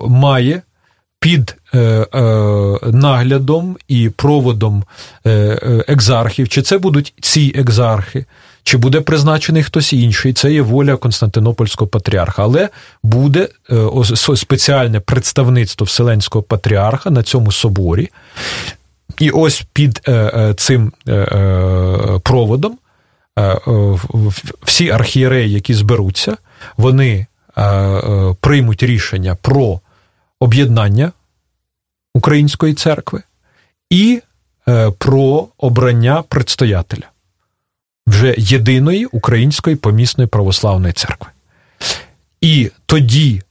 [0.08, 0.62] має
[1.26, 2.22] під е, е,
[2.92, 4.84] наглядом і проводом
[5.26, 8.26] е, екзархів, чи це будуть ці екзархи,
[8.64, 12.70] чи буде призначений хтось інший, це є воля Константинопольського патріарха, але
[13.04, 13.48] буде
[14.36, 18.10] спеціальне представництво Вселенського патріарха на цьому соборі.
[19.20, 20.02] І ось під
[20.56, 20.92] цим
[22.24, 22.78] проводом
[24.64, 26.38] всі архієреї, які зберуться,
[26.78, 27.26] вони
[28.42, 29.80] приймуть рішення про
[30.40, 31.12] об'єднання
[32.14, 33.24] Української церкви
[33.90, 34.22] і
[34.68, 37.04] е, про обрання предстоятеля
[38.08, 41.32] вже єдиної Української помісної православної церкви.
[42.42, 43.42] І тоді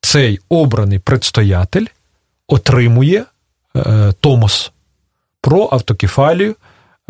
[0.00, 1.86] цей обраний предстоятель
[2.48, 3.24] отримує
[3.76, 4.72] е, Томос
[5.40, 6.56] про автокефалію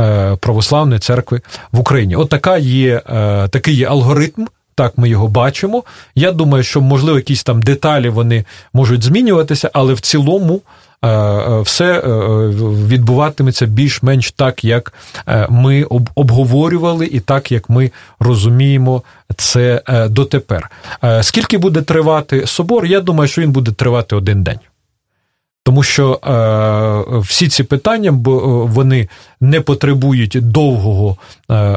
[0.00, 1.40] е, православної церкви
[1.72, 2.16] в Україні.
[2.16, 3.00] От така є,
[3.50, 4.46] такий є алгоритм
[4.82, 5.84] так ми його бачимо.
[6.14, 10.60] Я думаю, що, можливо, якісь там деталі вони можуть змінюватися, але в цілому.
[11.04, 12.00] Е, е, все е,
[12.86, 14.92] відбуватиметься більш-менш так, як
[15.48, 17.90] ми обговорювали, і так як ми
[18.20, 19.02] розуміємо
[19.36, 20.70] це дотепер.
[21.20, 22.86] Скільки буде тривати собор?
[22.86, 24.58] Я думаю, що він буде тривати один день.
[25.64, 28.12] Тому що е, всі ці питання е,
[28.66, 29.08] вони
[29.42, 31.16] не потребують довгого
[31.50, 31.74] е, е,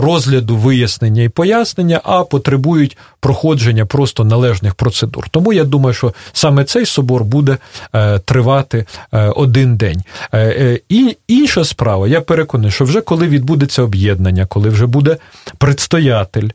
[0.00, 5.28] розгляду, вияснення і пояснення, а потребують проходження просто належних процедур.
[5.28, 7.58] Тому я думаю, що саме цей собор буде
[7.94, 10.02] е, тривати е, один день.
[10.88, 15.16] І інша справа, я переконаний, що вже коли відбудеться об'єднання, коли вже буде
[15.58, 16.48] предстоятель,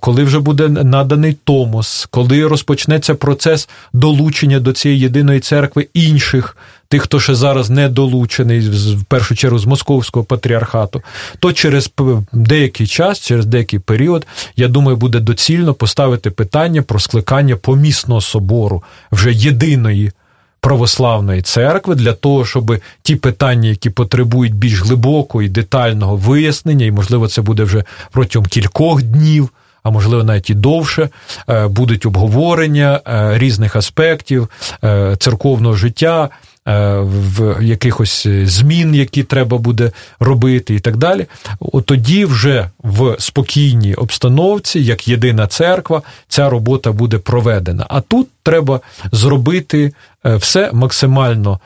[0.00, 6.56] коли вже буде наданий Томос, коли розпочнеться процес долучення до цієї єдиної церкви інших.
[6.88, 8.60] Тих, хто ще зараз не долучений,
[8.94, 11.02] в першу чергу з московського патріархату,
[11.38, 11.90] то через
[12.32, 18.82] деякий час, через деякий період, я думаю, буде доцільно поставити питання про скликання помісного собору
[19.12, 20.12] вже єдиної
[20.60, 26.90] православної церкви для того, щоб ті питання, які потребують більш глибокого і детального вияснення, і
[26.90, 29.50] можливо, це буде вже протягом кількох днів
[29.82, 31.08] а можливо навіть і довше,
[31.48, 34.48] е, будуть обговорення е, різних аспектів
[34.84, 36.28] е, церковного життя.
[36.66, 41.26] В якихось змін, які треба буде робити, і так далі.
[41.60, 47.86] От тоді вже в спокійній обстановці, як єдина церква, ця робота буде проведена.
[47.88, 48.80] А тут треба
[49.12, 49.92] зробити
[50.24, 51.60] все максимально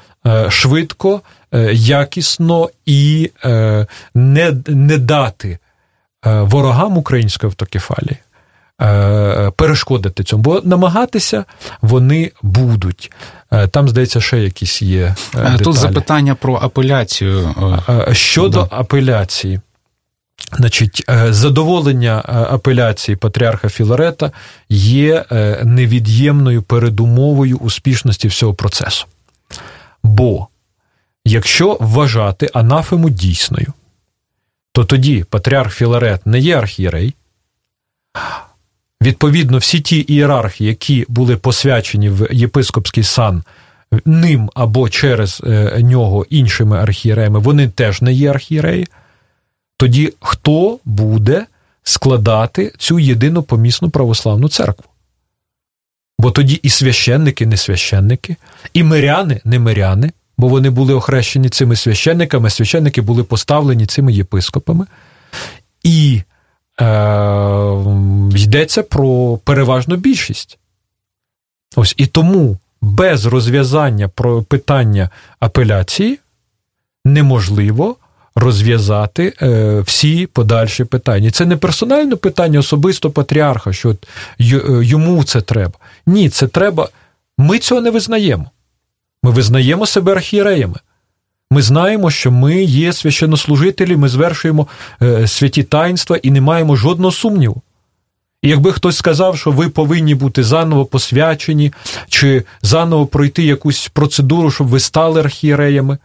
[0.48, 1.20] швидко,
[1.72, 3.30] якісно і
[4.14, 5.58] не, не дати
[6.24, 8.16] ворогам української автокефалії
[8.82, 11.44] е, перешкодити цьому, бо намагатися
[11.82, 13.12] вони будуть.
[13.52, 15.14] Е, там, здається, ще якісь є.
[15.34, 15.58] деталі.
[15.58, 17.54] Тут запитання про апеляцію.
[18.12, 18.76] Щодо да.
[18.76, 19.60] апеляції.
[20.52, 24.32] Значить, задоволення апеляції патріарха Філарета
[24.68, 25.24] є
[25.64, 29.06] невід'ємною передумовою успішності всього процесу.
[30.02, 30.48] Бо
[31.24, 33.72] якщо вважати анафему дійсною,
[34.76, 37.14] то тоді патріарх Філарет не є архієрей.
[39.02, 43.42] Відповідно, всі ті ієрархи, які були посвячені в єпископський сан
[44.04, 48.86] ним або через е, нього іншими архієреями, вони теж не є архієреї.
[49.76, 51.46] Тоді хто буде
[51.82, 54.90] складати цю єдину помісну православну церкву?
[56.18, 58.36] Бо тоді і священники, не священники,
[58.72, 64.86] і миряни, не миряни, бо вони були охрещені цими священниками, священники були поставлені цими єпископами.
[65.82, 66.22] І
[66.80, 66.84] е,
[68.34, 70.58] йдеться про переважну більшість.
[71.76, 76.18] Ось і тому без розв'язання про питання апеляції
[77.04, 77.96] неможливо
[78.34, 81.30] розв'язати е, всі подальші питання.
[81.30, 83.96] Це не персональне питання особисто патріарха, що е,
[84.82, 85.74] йому це треба.
[86.06, 86.88] Ні, це треба.
[87.38, 88.50] Ми цього не визнаємо.
[89.26, 90.74] Ми визнаємо себе архієреями.
[91.50, 94.66] Ми знаємо, що ми є священнослужителі, ми звершуємо
[95.02, 97.62] е, святі таїнства і не маємо жодного сумніву.
[98.42, 101.72] І якби хтось сказав, що ви повинні бути заново посвячені,
[102.08, 105.98] чи заново пройти якусь процедуру, щоб ви стали архієреями,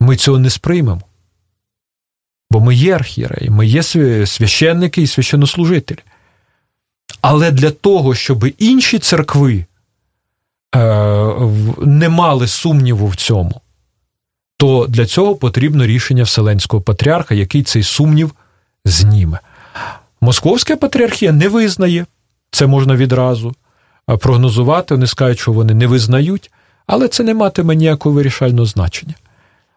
[0.00, 1.02] ми цього не сприймемо.
[2.50, 3.82] Бо ми є архієреї, ми є
[4.26, 5.98] священники і священнослужителі.
[7.20, 9.64] Але для того, щоб інші церкви
[11.80, 13.60] не мали сумніву в цьому,
[14.56, 18.32] то для цього потрібно рішення Вселенського патріарха, який цей сумнів
[18.84, 19.38] зніме.
[20.20, 22.06] Московська патріархія не визнає,
[22.50, 23.54] це можна відразу
[24.06, 24.94] прогнозувати.
[24.94, 26.50] Вони скажуть, що вони не визнають,
[26.86, 29.14] але це не матиме ніякого вирішального значення.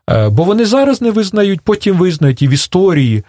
[0.10, 3.24] Е, бо вони зараз не визнають, потім визнають і в історії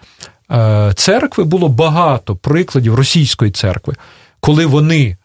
[0.51, 3.95] е, церкви було багато прикладів російської церкви,
[4.41, 5.17] коли вони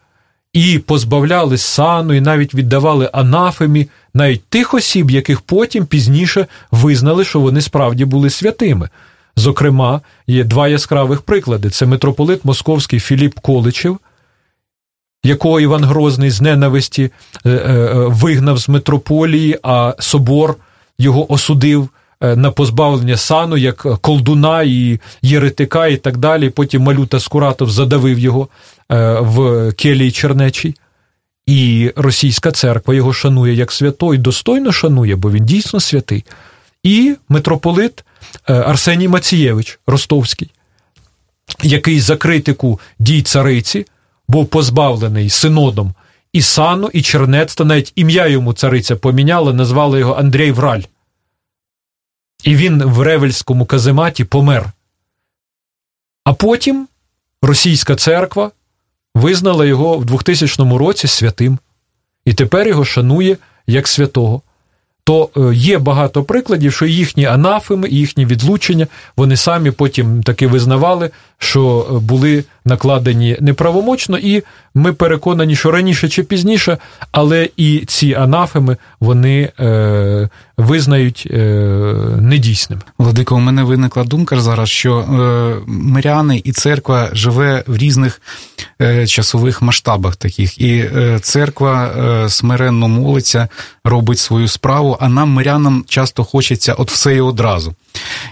[0.52, 7.40] і позбавляли сану, і навіть віддавали анафемі навіть тих осіб, яких потім пізніше визнали, що
[7.40, 8.88] вони справді були святими.
[9.36, 13.98] Зокрема, є два яскравих приклади: це митрополит Московський Філіп Количев,
[15.24, 17.10] якого Іван Грозний з ненависті
[17.46, 20.56] е, е, вигнав з митрополії, а собор
[20.98, 21.88] його осудив.
[22.22, 26.50] Е, на позбавлення сану, як колдуна і єретика, і так далі.
[26.50, 28.48] Потім Малюта Скуратов задавив його
[29.20, 30.74] в келії Чернечій.
[31.46, 36.24] І російська церква його шанує як свято, і достойно шанує, бо він дійсно святий.
[36.82, 38.04] І митрополит
[38.48, 40.50] е, Арсеній Мацієвич Ростовський,
[41.62, 43.86] який за критику дій цариці
[44.28, 45.94] був позбавлений синодом
[46.32, 50.82] і сану, і чернецтва, навіть ім'я йому цариця поміняла, назвали його Андрій Враль.
[52.42, 54.72] І він в Ревельському казематі помер.
[56.24, 56.88] А потім
[57.42, 58.50] російська церква
[59.14, 61.58] визнала його в 2000 році святим,
[62.24, 63.36] і тепер його шанує
[63.66, 64.42] як святого.
[65.04, 68.86] То е, є багато прикладів, що їхні анафеми, їхні відлучення,
[69.16, 71.10] вони самі потім таки визнавали,
[71.42, 74.42] що е, були накладені неправомочно, і
[74.74, 76.78] ми переконані, що раніше чи пізніше,
[77.12, 81.36] але і ці анафеми вони е, визнають е,
[82.20, 82.80] недійсним.
[82.98, 88.20] Владико, у мене виникла думка зараз, що е, миряни і церква живе в різних
[88.82, 93.48] е, часових масштабах таких, і е, церква е, смиренно молиться,
[93.84, 97.74] робить свою справу, а нам, мирянам, часто хочеться от все і одразу.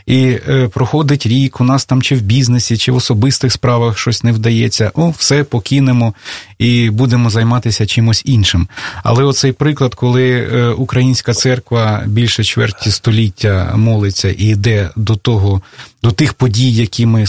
[0.07, 4.25] І е, проходить рік, у нас там чи в бізнесі, чи в особистих справах щось
[4.25, 4.93] не вдається.
[4.95, 6.15] О, все покинемо
[6.59, 8.69] і будемо займатися чимось іншим.
[9.03, 15.63] Але оцей приклад, коли е, українська церква більше чверті століття молиться і йде до того,
[16.03, 17.25] до тих подій, які ми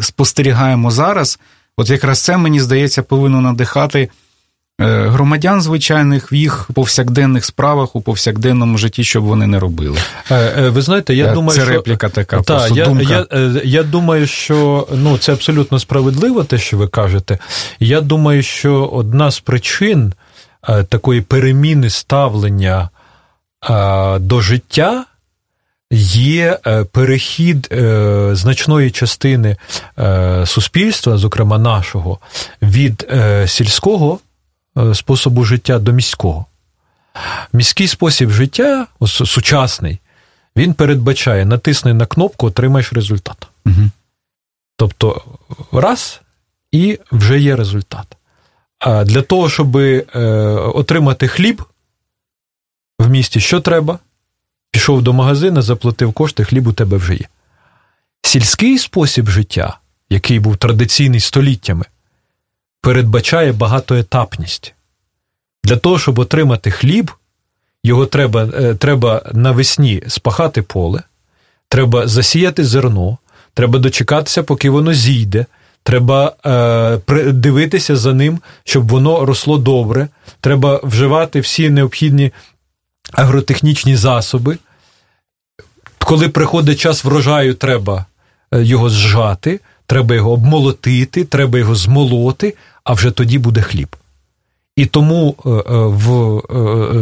[0.00, 1.38] спостерігаємо зараз,
[1.76, 4.08] от якраз це мені здається повинно надихати.
[4.80, 9.98] Е, громадян звичайних в їх повсякденних справах у повсякденному житті, щоб вони не робили.
[10.30, 11.72] Е, ви знаєте, я думаю, це що...
[11.72, 12.42] репліка така.
[12.42, 13.26] Та, я, думка.
[13.32, 17.38] Я, я думаю, що ну, це абсолютно справедливо, те, що ви кажете.
[17.80, 20.12] Я думаю, що одна з причин
[20.68, 22.88] е, такої переміни ставлення
[24.18, 25.04] до життя.
[25.90, 26.58] Є
[26.92, 27.74] перехід
[28.32, 29.56] значної частини
[30.44, 32.18] суспільства, зокрема нашого,
[32.62, 33.08] від
[33.46, 34.25] сільського Е,
[34.94, 36.46] способу життя до міського.
[37.52, 39.98] Міський спосіб життя, сучасний,
[40.56, 43.46] він передбачає, натисни на кнопку, отримаєш результат.
[43.66, 43.90] Угу.
[44.76, 45.24] Тобто,
[45.72, 46.20] раз,
[46.72, 48.16] і вже є результат.
[48.78, 50.00] А для того, щоб е,
[50.74, 51.62] отримати хліб
[52.98, 53.98] в місті, що треба?
[54.70, 57.28] Пішов до магазину, заплатив кошти, хліб у тебе вже є.
[58.22, 59.78] Сільський спосіб життя,
[60.10, 61.84] який був традиційний століттями,
[62.86, 64.74] передбачає багатоетапність.
[65.64, 67.10] Для того, щоб отримати хліб,
[67.84, 71.02] його треба е, треба навесні спахати поле,
[71.68, 73.18] треба засіяти зерно,
[73.54, 75.46] треба дочекатися, поки воно зійде.
[75.82, 80.08] Треба е, дивитися за ним, щоб воно росло добре.
[80.40, 82.32] Треба вживати всі необхідні
[83.12, 84.58] агротехнічні засоби.
[85.98, 88.06] Коли приходить час врожаю, треба
[88.52, 93.96] е, його зжати, треба його обмолотити, треба його змолоти, а вже тоді буде хліб.
[94.76, 96.08] І тому е, е, е, в,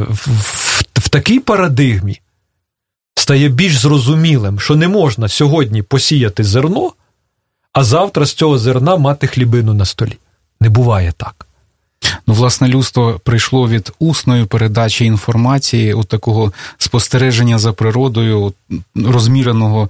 [0.08, 2.20] в, в такій парадигмі
[3.14, 6.92] стає більш зрозумілим, що не можна сьогодні посіяти зерно,
[7.72, 10.18] а завтра з цього зерна мати хлібину на столі.
[10.60, 11.46] Не буває так.
[12.26, 18.52] Ну, власне, людство прийшло від усної передачі інформації, от такого спостереження за природою,
[18.94, 19.88] розміреного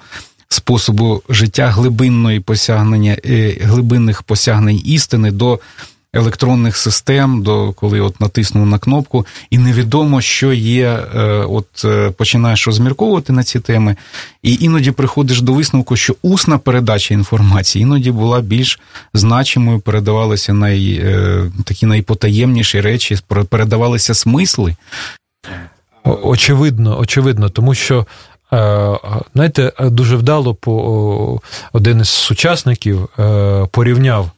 [0.55, 3.16] способу життя, глибинної посягнення,
[3.61, 5.61] глибинних посягнень істини до
[6.14, 10.88] електронних систем, до коли от натиснув на кнопку, і невідомо, що є.
[11.14, 13.96] Е, от е, починаєш розмірковувати на ці теми,
[14.42, 18.80] і іноді приходиш до висновку, що усна передача інформації іноді була більш
[19.14, 24.76] значимою, передавалися най, е, такі найпотаємніші речі, передавалися смисли.
[26.05, 28.07] Очевидно, очевидно, тому що.
[29.34, 31.40] Знаєте, дуже вдало по
[31.72, 33.09] один із сучасників
[33.70, 34.30] порівняв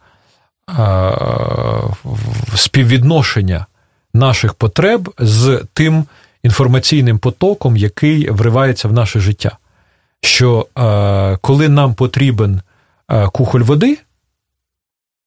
[2.57, 3.67] співвідношення
[4.15, 6.05] наших потреб з тим
[6.43, 9.59] інформаційним потоком, який вривається в наше життя.
[10.23, 12.61] Що е, коли нам потрібен
[13.11, 13.99] е, кухоль води,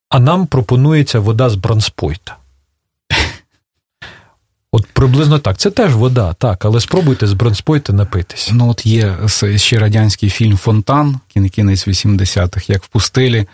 [0.10, 2.36] а нам пропонується вода з бронспойта.
[4.72, 5.58] От приблизно так.
[5.58, 8.52] Це теж вода, так, але спробуйте з бронспойта напитися.
[8.54, 9.16] Ну, от є
[9.56, 11.20] ще радянський фільм Фонтан,
[11.52, 13.48] кінець 80-х, як в пустелі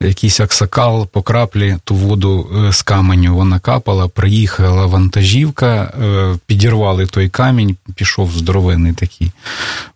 [0.00, 7.06] якийсь аксакал по краплі ту воду е, з каменю вона капала, приїхала вантажівка, е, підірвали
[7.06, 9.32] той камінь, пішов здоровенний такий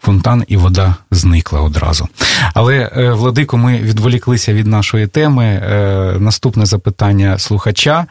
[0.00, 2.08] фонтан, і вода зникла одразу.
[2.54, 5.62] Але, е, Владико, ми відволіклися від нашої теми.
[6.20, 8.06] Наступне запитання слухача.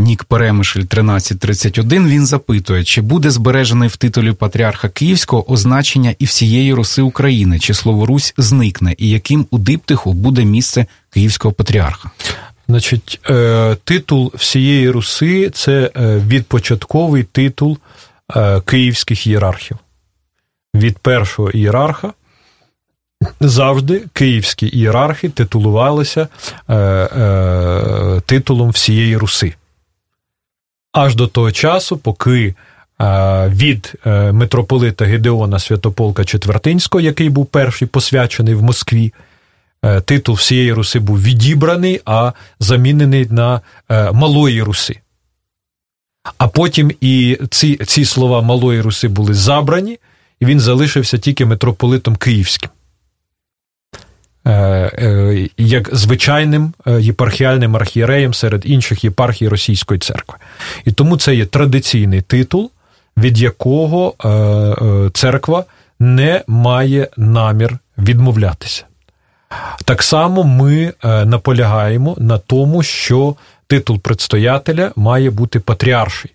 [0.00, 6.74] Нік Перемишль 1331, він запитує, чи буде збережений в титулі патріарха Київського означення і всієї
[6.74, 12.10] Руси України, чи слово Русь зникне, і яким у диптиху буде місце Київського патріарха?
[12.68, 17.78] Значить, е, титул всієї Руси це е, відпочатковий титул
[18.36, 19.76] е, київських ієрархів.
[20.74, 22.12] Від першого ієрарха
[23.40, 26.28] завжди київські ієрархи титулувалися
[28.26, 29.54] титулом всієї Руси
[30.92, 32.54] аж до того часу, поки
[33.48, 39.12] від е, митрополита Гедеона Святополка Четвертинського, який був перший посвячений в Москві,
[39.84, 45.00] е, титул всієї Руси був відібраний, а замінений на е, Малої Руси.
[46.38, 49.98] А потім і ці ці слова Малої Руси були забрані,
[50.40, 52.70] і він залишився тільки митрополитом Київським.
[54.46, 60.38] Е, е, як звичайним е, єпархіальним архієреєм серед інших єпархій Російської церкви.
[60.84, 62.70] І тому це є традиційний титул,
[63.16, 64.14] від якого
[65.12, 65.64] церква
[66.00, 68.84] не має намір відмовлятися.
[69.84, 73.36] Так само ми наполягаємо на тому, що
[73.66, 76.30] титул предстоятеля має бути патріарший.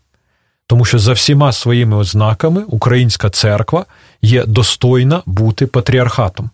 [0.67, 3.85] Тому що за всіма своїми ознаками українська церква
[4.21, 6.49] є достойна бути патріархатом.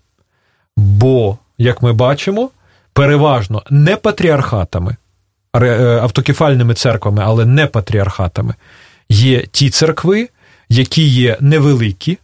[0.77, 2.49] Бо, як ми бачимо,
[2.93, 4.95] переважно не патріархатами,
[5.55, 8.55] е, автокефальними церквами, але не патріархатами,
[9.09, 10.29] є ті церкви,
[10.69, 12.17] які є невеликі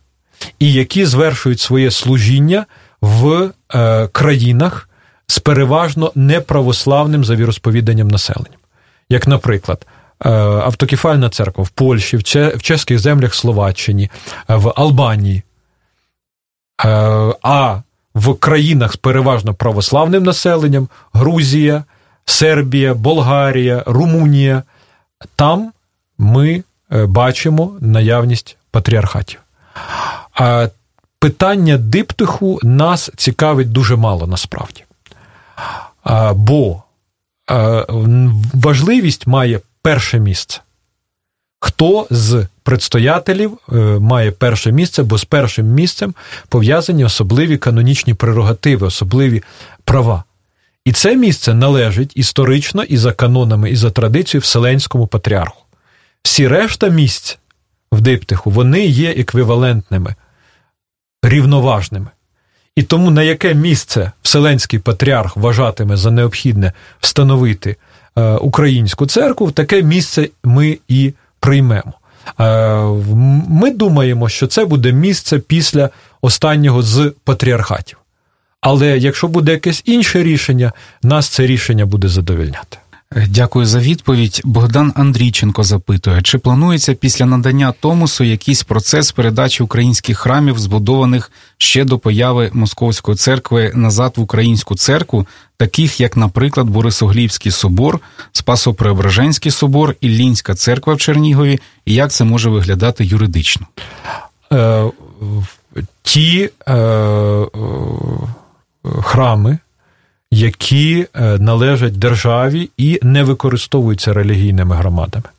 [0.60, 2.66] і які звершують своє служіння
[3.02, 4.90] в е, країнах
[5.28, 8.60] з переважно неправославним за віросповіданням населенням.
[9.10, 9.86] Як, наприклад,
[10.26, 14.10] е, автокефальна церква в Польщі, в чеських землях Словаччині,
[14.48, 15.44] в Албанії.
[17.42, 17.82] А
[18.18, 21.84] в країнах з переважно православним населенням Грузія,
[22.26, 24.64] Сербія, Болгарія, Румунія.
[25.36, 25.72] Там
[26.18, 29.40] ми е, бачимо наявність патріархатів.
[30.34, 30.68] А
[31.20, 34.84] питання диптиху нас цікавить дуже мало насправді.
[36.34, 36.84] Бо
[38.54, 40.62] важливість має перше місце.
[41.60, 46.16] Хто з предстоятелів е, має перше місце, бо з першим місцем
[46.50, 49.44] пов'язані особливі канонічні прерогативи, особливі
[49.84, 50.24] права.
[50.86, 55.64] І це місце належить історично і за канонами, і за традицією Вселенському патріарху.
[56.24, 57.38] Всі решта місць
[57.92, 60.16] в диптиху вони є еквівалентними,
[61.24, 62.08] рівноважними.
[62.76, 67.76] І тому на яке місце Вселенський патріарх вважатиме за необхідне встановити
[68.16, 71.14] е, українську церкву, в таке місце ми і
[71.48, 71.94] приймемо.
[72.40, 72.44] Е,
[73.50, 75.90] ми думаємо, що це буде місце після
[76.22, 77.98] останнього з патріархатів.
[78.62, 80.72] Але якщо буде якесь інше рішення,
[81.04, 82.78] нас це рішення буде задовільняти.
[83.12, 84.42] Дякую за відповідь.
[84.44, 91.84] Богдан Андрійченко запитує, чи планується після надання Томосу якийсь процес передачі українських храмів, збудованих ще
[91.86, 95.28] до появи Московської церкви назад в українську церкву,
[95.58, 98.00] таких як, наприклад, Борисоглівський собор,
[98.34, 103.68] Спасо-Преображенський собор і Лінська церква в Чернігові, і як це може виглядати юридично?
[104.54, 104.84] Е,
[106.04, 107.48] Ті е, е,
[109.02, 109.58] храми
[110.32, 115.30] які е, належать державі і не використовуються релігійними громадами,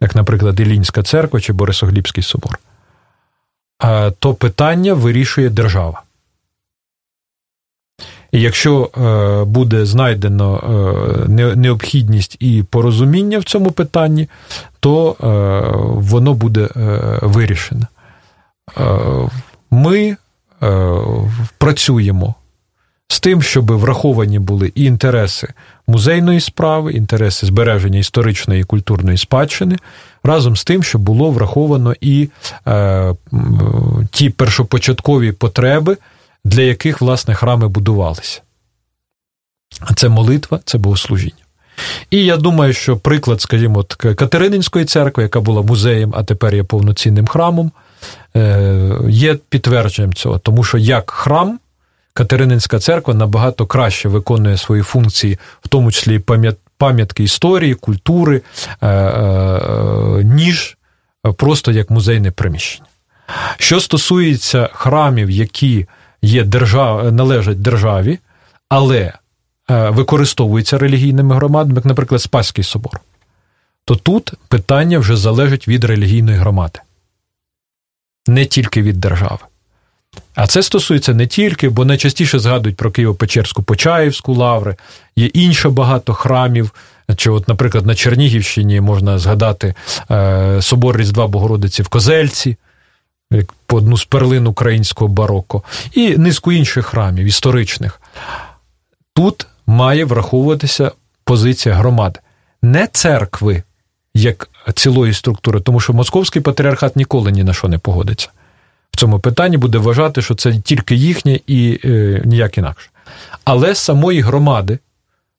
[0.00, 2.58] як, наприклад, Ілінська церква чи Борисоглібський собор.
[4.18, 6.02] То питання вирішує держава.
[8.32, 14.28] І якщо е, буде знайдено е, необхідність і порозуміння в цьому питанні,
[14.80, 15.16] то
[15.96, 16.68] воно буде
[17.22, 17.86] вирішено.
[19.70, 20.16] Ми
[21.58, 22.34] працюємо
[23.08, 25.48] з тим, щоб враховані були і інтереси
[25.86, 29.76] музейної справи, інтереси збереження історичної і культурної спадщини,
[30.24, 32.28] разом з тим, щоб було враховано і
[32.66, 33.14] е,
[34.10, 35.96] ті першопочаткові потреби,
[36.44, 38.40] для яких власне храми будувалися.
[39.96, 41.46] Це молитва, це богослужіння.
[42.10, 47.26] І я думаю, що приклад, скажімо, Катерининської церкви, яка була музеєм, а тепер є повноцінним
[47.26, 47.70] храмом,
[48.36, 51.58] е, є підтвердженням цього, тому що як храм.
[52.16, 56.22] Катерининська церква набагато краще виконує свої функції, в тому числі
[56.76, 58.42] пам'ятки історії, культури,
[58.80, 60.76] е, е, ніж
[61.36, 62.86] просто як музейне приміщення.
[63.58, 65.86] Що стосується храмів, які
[66.22, 67.12] є держав...
[67.12, 68.18] належать державі,
[68.68, 69.12] але
[69.70, 73.00] е, використовуються релігійними громадами, як, наприклад, Спаський собор,
[73.84, 76.80] то тут питання вже залежить від релігійної громади,
[78.26, 79.38] не тільки від держави.
[80.34, 84.76] А це стосується не тільки, бо найчастіше згадують про Києво-Печерську Почаївську лаври,
[85.16, 86.70] є інше багато храмів.
[87.16, 89.74] Чи, от, наприклад, на Чернігівщині можна згадати
[90.10, 92.56] е, собор Різдва Богородиці в Козельці,
[93.30, 95.62] як одну з перлин українського бароко,
[95.92, 98.00] і низку інших храмів історичних.
[99.14, 100.92] Тут має враховуватися
[101.24, 102.20] позиція громади,
[102.62, 103.62] не церкви
[104.14, 108.28] як цілої структури, тому що московський патріархат ніколи ні на що не погодиться.
[108.96, 112.90] Цьому питанні буде вважати, що це тільки їхнє і е, ніяк інакше.
[113.44, 114.78] Але самої громади,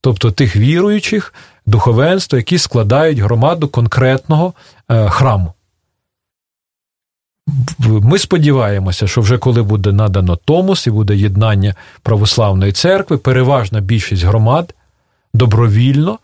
[0.02, 1.34] тобто тих віруючих,
[1.66, 4.54] духовенства, які складають громаду конкретного
[4.90, 5.54] е, храму.
[7.80, 14.24] Ми сподіваємося, що вже коли буде надано Томос і буде єднання православної церкви, переважна більшість
[14.24, 14.74] громад
[15.34, 16.20] добровільно,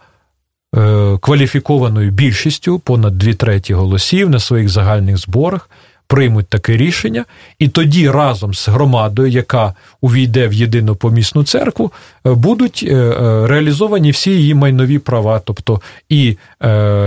[0.76, 5.70] е, кваліфікованою більшістю, понад дві треті голосів на своїх загальних зборах
[6.14, 7.26] приймуть таке рішення,
[7.60, 11.92] і тоді разом з громадою, яка увійде в єдину помісну церкву,
[12.26, 16.38] е, будуть е, е, реалізовані всі її майнові права, тобто і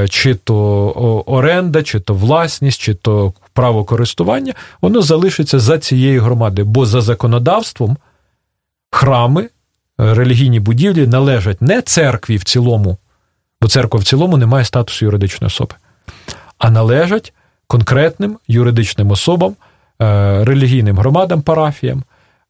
[0.08, 0.56] чи то
[1.26, 7.00] оренда, чи то власність, чи то право користування, воно залишиться за цією громадою, бо за
[7.00, 7.96] законодавством
[8.90, 9.48] храми,
[9.98, 12.96] релігійні будівлі належать не церкві в цілому,
[13.60, 15.74] бо церква в цілому не має статусу юридичної особи,
[16.58, 17.32] а належать
[17.66, 19.56] конкретним юридичним особам,
[20.02, 22.02] е, релігійним громадам, парафіям,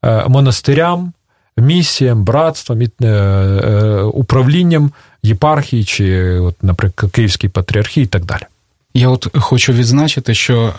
[0.04, 1.12] е, монастирям,
[1.56, 4.90] місіям, братствам, е, управлінням
[5.22, 8.42] єпархії чи, от, наприклад, Київській патріархії і так далі.
[8.94, 10.72] Я от хочу відзначити, що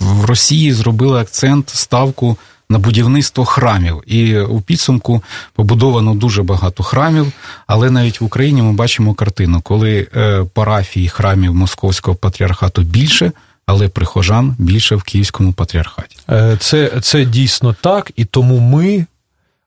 [0.00, 2.36] в Росії зробили акцент ставку
[2.72, 5.22] на будівництво храмів, і у підсумку
[5.54, 7.32] побудовано дуже багато храмів.
[7.66, 13.32] Але навіть в Україні ми бачимо картину, коли е, парафії храмів Московського патріархату більше.
[13.66, 16.16] Але прихожан більше в Київському патріархаті.
[16.30, 19.06] Е, це це дійсно так, і тому ми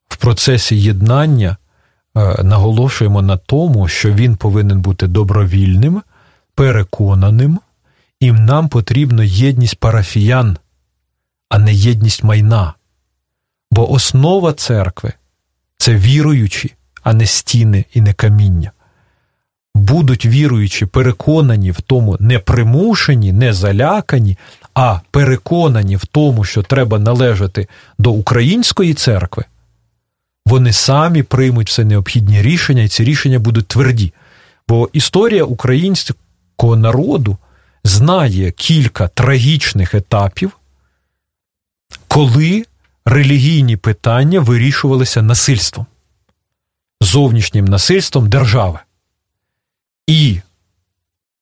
[0.10, 1.58] в процесі єднання
[2.18, 6.02] е, наголошуємо на тому, що він повинен бути добровільним,
[6.56, 7.60] переконаним,
[8.20, 10.58] і нам потрібна єдність парафіян,
[11.50, 12.74] а не єдність майна.
[13.72, 15.14] Бо основа церкви
[15.78, 18.72] це віруючі, а не стіни і не каміння.
[19.76, 24.38] Будуть віруючі, переконані в тому, не примушені, не залякані,
[24.74, 29.46] а переконані в тому, що треба належати до української церкви,
[30.46, 34.14] вони самі приймуть все необхідні рішення, і ці рішення будуть тверді.
[34.68, 37.38] Бо історія українського народу
[37.84, 40.52] знає кілька трагічних етапів,
[42.08, 42.66] коли
[43.06, 45.86] релігійні питання вирішувалися насильством,
[47.02, 48.80] зовнішнім насильством держави.
[50.08, 50.40] І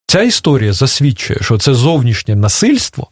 [0.06, 3.08] ця історія засвідчує, що це зовнішнє насильство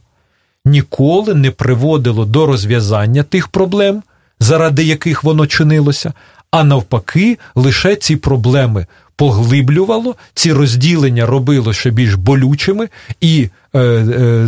[0.65, 4.03] ніколи не приводило до розв'язання тих проблем,
[4.41, 6.13] заради яких воно чинилося,
[6.51, 8.87] а навпаки, лише ці проблеми
[9.17, 12.89] поглиблювало, ці розділення робило ще більш болючими
[13.21, 14.47] і е, е,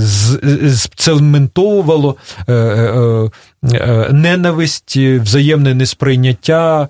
[0.68, 2.16] зцементовувало
[2.48, 3.28] е,
[4.10, 6.88] ненависть, взаємне несприйняття,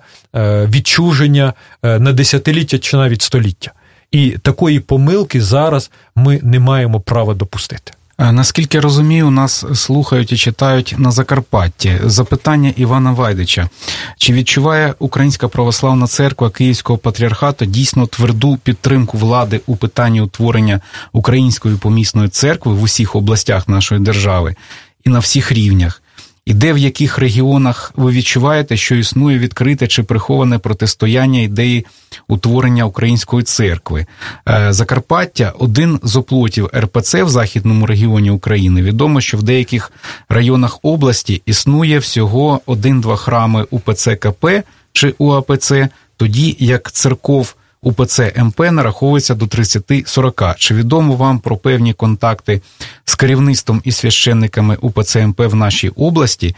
[0.67, 3.71] відчуження на десятиліття чи навіть століття.
[4.11, 7.91] І такої помилки зараз ми не маємо права допустити.
[8.19, 11.99] Е, наскільки розумію, нас слухають і читають на Закарпатті.
[12.03, 13.69] Запитання Івана Вайдича:
[14.17, 20.81] чи відчуває Українська православна церква Київського патріархату дійсно тверду підтримку влади у питанні утворення
[21.13, 24.55] української помісної церкви в усіх областях нашої держави
[25.03, 26.01] і на всіх рівнях?
[26.45, 31.85] І де в яких регіонах ви відчуваєте, що існує відкрите чи приховане протистояння ідеї
[32.27, 34.05] утворення української церкви?
[34.49, 38.81] Е, Закарпаття один з оплотів РПЦ в західному регіоні України.
[38.81, 39.91] Відомо, що в деяких
[40.29, 44.45] районах області існує всього один-два храми УПЦ КП
[44.91, 45.73] чи УАПЦ,
[46.17, 47.55] тоді як церков.
[47.85, 50.55] УПЦ МП нараховується до 30-40.
[50.57, 52.61] Чи відомо вам про певні контакти
[53.05, 56.55] з керівництвом і священниками УПЦ МП в нашій області?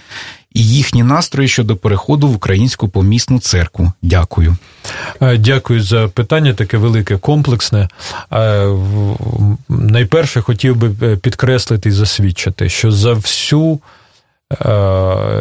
[0.53, 3.91] і їхні настрої щодо переходу в українську помісну церкву?
[4.01, 4.55] Дякую.
[5.21, 7.89] Е, дякую за питання, таке велике, комплексне.
[8.33, 8.67] Е,
[9.69, 13.79] найперше хотів би е, підкреслити і засвідчити, що за всю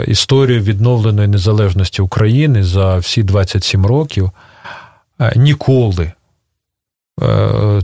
[0.06, 4.30] історію відновленої незалежності України за всі 27 років
[5.36, 6.12] ніколи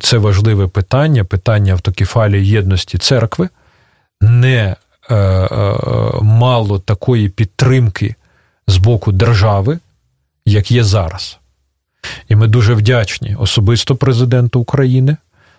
[0.00, 3.48] це важливе питання, питання автокефалії єдності церкви,
[4.20, 4.76] не
[6.22, 8.14] мало такої підтримки
[8.66, 9.78] з боку держави,
[10.46, 11.38] як є зараз.
[12.28, 15.16] І ми дуже вдячні особисто президенту України,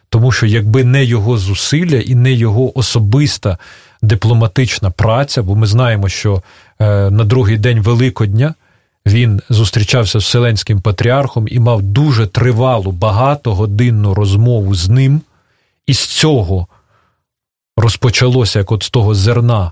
[0.10, 3.58] тому що якби не його зусилля і не його особиста
[4.02, 6.44] дипломатична праця, бо ми знаємо, що
[6.80, 8.54] е, на другий день Великодня
[9.06, 15.22] він зустрічався з Вселенським патріархом і мав дуже тривалу багатогодинну розмову з ним,
[15.88, 16.68] і з цього
[17.78, 19.72] розпочалося як от з того зерна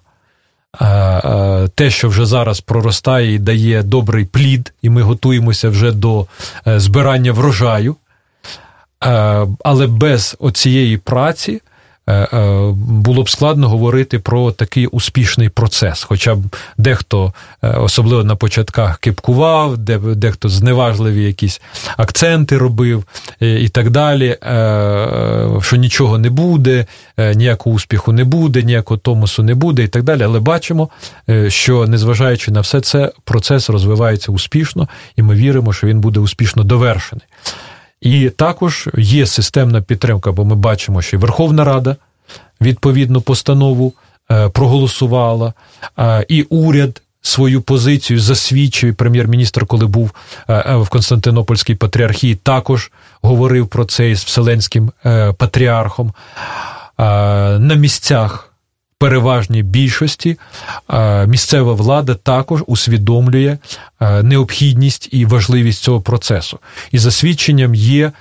[1.75, 6.25] те, що вже зараз проростає і дає добрий плід, і ми готуємося вже до
[6.67, 7.95] е, збирання врожаю.
[9.63, 11.70] Але без оцієї праці Е, е,
[12.75, 16.03] було б складно говорити про такий успішний процес.
[16.03, 16.39] Хоча б
[16.77, 17.33] дехто,
[17.63, 21.61] е, особливо на початках, кипкував, дехто зневажливі якісь
[21.97, 23.03] акценти робив
[23.39, 24.37] і так далі,
[25.61, 26.85] що нічого не буде,
[27.35, 30.23] ніякого успіху не буде, ніякого томосу не буде, і так далі.
[30.23, 30.89] Але бачимо,
[31.47, 36.63] що незважаючи на все це, процес розвивається успішно, і ми віримо, що він буде успішно
[36.63, 37.25] довершений.
[38.01, 41.95] І також є системна підтримка, бо ми бачимо, що і Верховна Рада
[42.61, 43.93] відповідну постанову
[44.31, 45.53] е, проголосувала,
[46.27, 48.93] і уряд свою позицію засвідчує.
[48.93, 50.11] Прем'єр-міністр, коли був
[50.47, 52.91] е, е, в Константинопольській патріархії, також
[53.21, 54.91] говорив про це із Вселенським
[55.37, 56.13] патріархом.
[57.59, 58.50] На місцях
[59.01, 60.37] переважній більшості
[61.27, 63.57] місцева влада також усвідомлює
[64.23, 66.59] необхідність і важливість цього процесу.
[66.91, 68.11] І за свідченням є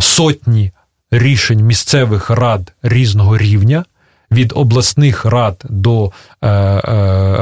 [0.00, 0.72] сотні
[1.10, 3.84] рішень місцевих рад різного рівня.
[4.32, 6.82] Від обласних рад до е, е,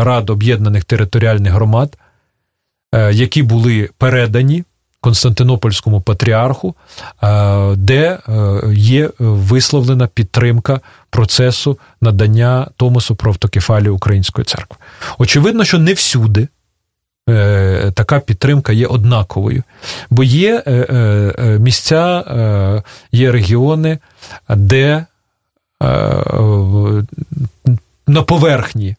[0.05, 1.99] рад об'єднаних територіальних громад,
[2.95, 4.65] е, які були передані
[5.01, 6.75] Константинопольському патріарху,
[7.23, 10.81] е, де е, є висловлена підтримка
[11.11, 14.77] процесу надання Томосу про автокефалію Української церкви.
[15.19, 16.49] Очевидно, що не всюди.
[17.29, 19.63] Е, така підтримка є однаковою,
[20.11, 20.63] бо є
[21.61, 22.25] місця,
[23.13, 23.99] є регіони,
[24.49, 25.07] де
[28.07, 28.97] на поверхні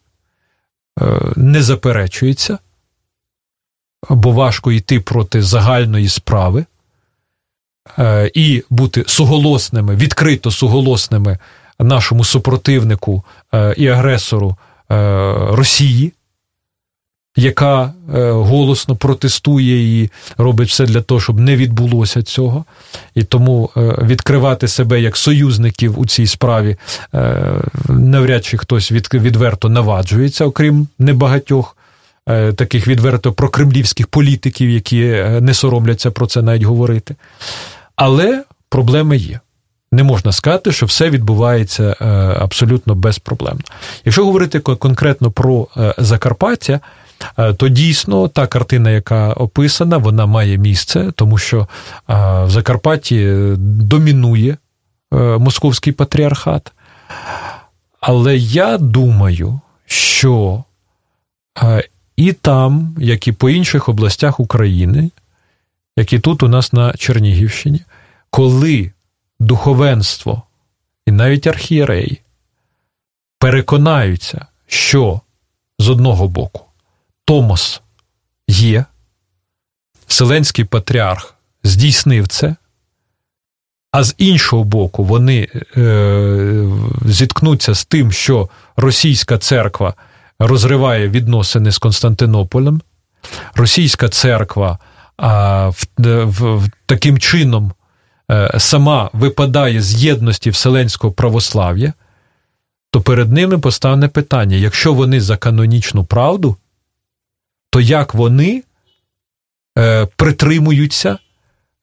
[1.36, 2.58] не заперечується,
[4.08, 6.64] бо важко йти проти загальної справи
[7.98, 11.38] е, і бути суголосними, відкрито суголосними
[11.78, 13.24] нашому супротивнику
[13.54, 14.56] е, і агресору
[14.90, 14.96] е,
[15.50, 16.12] Росії.
[17.36, 17.92] Яка
[18.30, 22.64] голосно протестує і робить все для того, щоб не відбулося цього,
[23.14, 26.76] і тому відкривати себе як союзників у цій справі
[27.88, 31.76] навряд чи хтось відверто наваджується, окрім небагатьох
[32.56, 37.16] таких відверто прокремлівських політиків, які е, не соромляться про це навіть говорити.
[37.96, 39.40] Але проблеми є.
[39.92, 42.04] Не можна сказати, що все відбувається е,
[42.40, 43.62] абсолютно безпроблемно.
[44.04, 45.66] Якщо говорити конкретно про
[45.98, 46.80] Закарпаття,
[47.56, 51.68] то дійсно та картина, яка описана, вона має місце, тому що
[52.08, 54.56] в Закарпатті домінує
[55.38, 56.72] московський патріархат.
[58.00, 60.64] Але я думаю, що
[62.20, 65.10] і там, як і по інших областях України,
[65.96, 67.80] як і тут у нас на Чернігівщині,
[68.30, 68.92] коли
[69.38, 70.42] духовенство
[71.06, 72.20] і навіть архієреї
[73.38, 75.20] переконаються, що
[75.78, 76.64] з одного боку
[77.24, 77.80] Томос
[78.48, 78.84] є,
[80.06, 82.56] Вселенський патріарх здійснив це,
[83.90, 86.64] а з іншого боку, вони е,
[87.06, 89.94] зіткнуться з тим, що російська церква
[90.40, 92.80] розриває відносини з Константинополем.
[93.54, 94.78] Російська церква
[95.16, 97.72] а, в, в, таким чином
[98.30, 101.92] е, сама випадає з єдності Вселенського православ'я,
[102.90, 106.56] то перед ними постане питання: якщо вони за канонічну правду,
[107.70, 108.62] то як вони
[109.78, 111.18] е, притримуються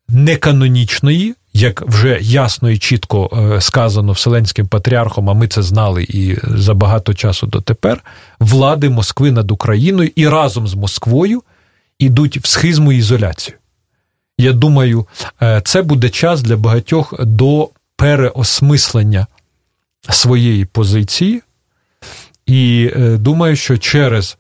[0.10, 6.38] неканонічної як вже ясно і чітко е, сказано Вселенським патріархом, а ми це знали і
[6.44, 8.04] за багато часу дотепер,
[8.40, 11.44] влади Москви над Україною і разом з Москвою
[12.00, 13.58] ідуть в схизму і ізоляцію.
[14.38, 15.08] Я думаю,
[15.42, 19.28] е, це буде час для багатьох до переосмислення
[20.10, 21.42] своєї позиції
[22.46, 24.38] І думаю, що через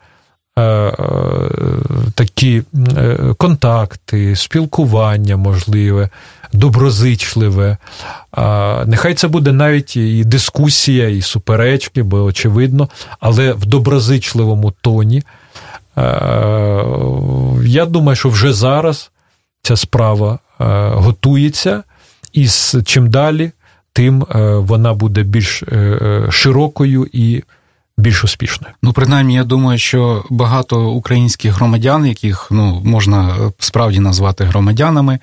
[2.16, 2.64] такі
[3.38, 6.10] контакти, спілкування можливе,
[6.54, 7.78] доброзичливе.
[8.86, 12.90] Нехай це буде навіть і дискусія, і суперечки, бо очевидно,
[13.20, 15.24] але в доброзичливому тоні.
[17.66, 19.12] Я думаю, що вже зараз
[19.62, 20.40] ця справа
[20.94, 21.84] готується,
[22.34, 23.52] і з чим далі,
[23.94, 24.26] тим
[24.58, 27.44] вона буде більш е, широкою і
[27.98, 28.74] більш успішною.
[28.84, 35.20] Ну, принаймні, я думаю, що багато українських громадян, яких ну можна е, справді назвати громадянами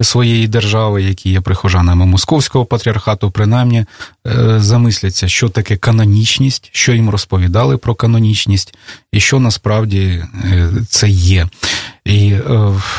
[0.00, 3.84] своєї держави, які є прихожанами московського патріархату, принаймні
[4.26, 8.74] е, замисляться, що таке канонічність, що їм розповідали про канонічність,
[9.12, 11.48] і що насправді е, це є.
[12.04, 12.34] І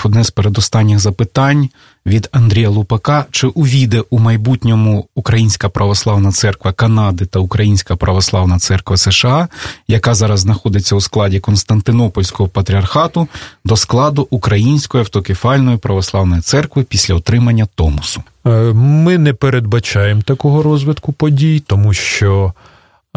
[0.04, 1.70] одне з передостанніх запитань
[2.06, 8.98] від Андрія Лупака: чи увійде у майбутньому Українська православна церква Канади та Українська православна церква
[8.98, 9.48] США,
[9.88, 13.28] яка зараз знаходиться у складі Константинопольського патріархату,
[13.66, 18.24] до складу Української автокефальної православної церкви після отримання Томусу?
[18.46, 22.54] Е, ми не передбачаємо такого розвитку подій, тому що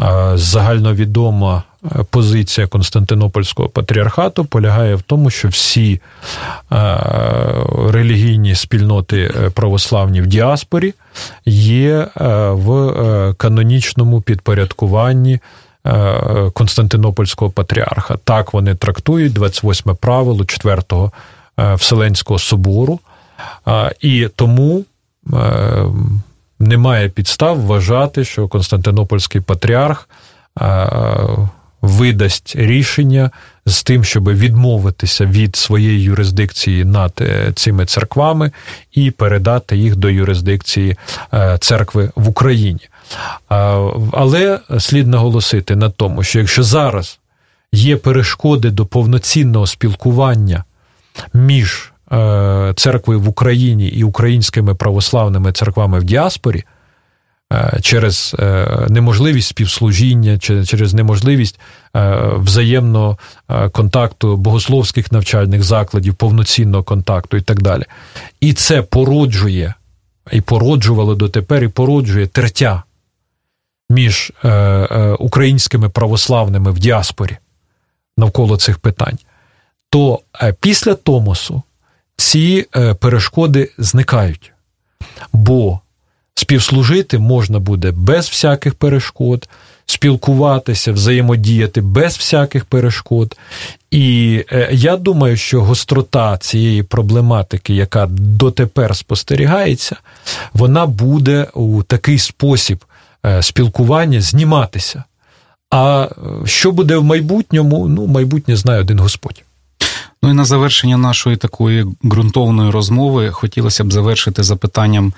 [0.01, 1.74] е, загальновідома Е,
[2.09, 6.01] позиція Константинопольського патріархату полягає в тому, що всі
[6.71, 6.97] е,
[7.89, 10.93] релігійні спільноти е, православні в діаспорі
[11.45, 12.07] є
[12.51, 15.39] в канонічному підпорядкуванні.
[16.53, 18.17] Константинопольського патріарха.
[18.23, 21.11] Так вони трактують 28 правило 4-го
[21.75, 22.99] Вселенського собору,
[24.01, 24.85] і тому
[26.59, 30.09] немає підстав вважати, що Константинопольський патріарх
[31.85, 33.31] видасть рішення
[33.65, 38.51] з тим, щоб відмовитися від своєї юрисдикції над е, цими церквами
[38.91, 40.97] і передати їх до юрисдикції
[41.33, 42.79] е, церкви в Україні.
[44.11, 47.19] Але слід наголосити на тому, що якщо зараз
[47.71, 50.63] є перешкоди до повноцінного спілкування
[51.33, 56.63] між е, церквою в Україні і українськими православними церквами в діаспорі,
[57.81, 61.59] через е, неможливість співслужіння, через неможливість
[61.95, 63.17] е, взаємного
[63.71, 67.83] контакту богословських навчальних закладів, повноцінного контакту і так далі.
[68.39, 69.73] І це породжує,
[70.31, 72.83] і породжувало дотепер, і породжує тертя
[73.89, 74.31] між
[75.19, 77.37] українськими православними в діаспорі
[78.17, 79.17] навколо цих питань.
[79.89, 80.19] То
[80.59, 81.63] після Томосу
[82.17, 82.65] ці
[82.99, 84.51] перешкоди зникають.
[85.33, 85.79] Бо
[86.35, 89.49] співслужити можна буде без всяких перешкод,
[89.85, 93.37] спілкуватися, взаємодіяти без всяких перешкод.
[93.91, 99.95] І е, я думаю, що гострота цієї проблематики, яка дотепер спостерігається,
[100.53, 102.85] вона буде у такий спосіб
[103.25, 105.03] е, спілкування зніматися.
[105.69, 107.87] А е, що буде в майбутньому?
[107.87, 109.44] Ну, майбутнє знає один Господь.
[110.25, 115.13] Ну і на завершення нашої такої ґрунтовної розмови хотілося б завершити запитанням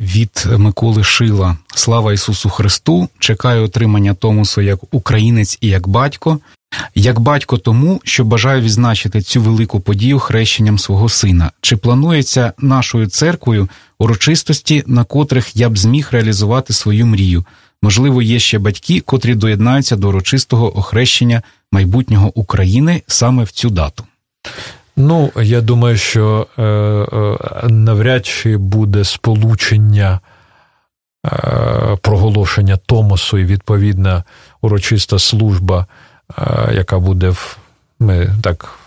[0.00, 1.56] від Миколи Шила.
[1.74, 3.08] Слава Ісусу Христу!
[3.18, 6.38] Чекаю отримання Томусу як українець і як батько,
[6.94, 11.50] як батько тому, що бажаю відзначити цю велику подію хрещенням свого сина.
[11.60, 13.68] Чи планується нашою церквою
[13.98, 17.44] урочистості, на котрих я б зміг реалізувати свою мрію?
[17.84, 24.04] Можливо, є ще батьки, котрі доєднаються до урочистого охрещення майбутнього України саме в цю дату.
[24.96, 30.20] Ну, я думаю, що е, е, навряд чи буде сполучення
[31.26, 34.24] е, проголошення Томосу і відповідна
[34.60, 35.86] урочиста служба,
[36.38, 37.58] е, яка буде в
[38.00, 38.78] ми так.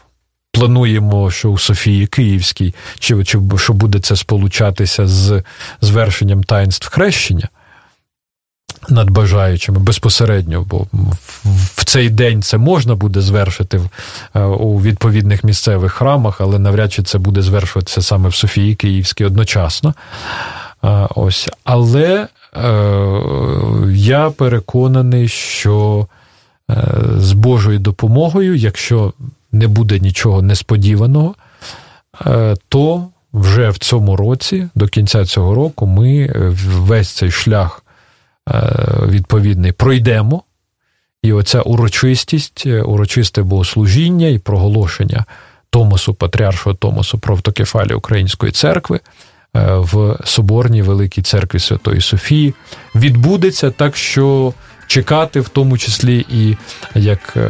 [0.52, 5.44] Плануємо, що у Софії Київській, чи чи що буде це сполучатися з
[5.82, 7.50] звершенням таїнств хрещення
[8.90, 10.88] над бажаючими безпосередньо, бо
[11.76, 13.82] в цей день це можна буде звершити
[14.36, 19.26] е, у відповідних місцевих храмах, але навряд чи це буде звершуватися саме в Софії Київській
[19.26, 19.94] одночасно.
[20.84, 21.50] Е, ось.
[21.64, 22.28] Але е,
[23.94, 26.08] я переконаний, що
[27.18, 29.14] з Божою допомогою, якщо
[29.52, 31.36] не буде нічого несподіваного,
[32.70, 36.32] то вже в цьому році, до кінця цього року, ми
[36.66, 37.84] весь цей шлях
[39.08, 40.44] відповідний пройдемо.
[41.24, 45.26] І оця урочистість, е, урочисте богослужіння і проголошення
[45.70, 49.02] Томосу, Патріаршого Томосу про автокефалі Української церкви е,
[49.76, 52.54] в Соборній Великій церкві Святої Софії
[52.96, 54.54] відбудеться так, що
[54.88, 56.58] чекати, в тому числі і
[56.96, 57.50] як е,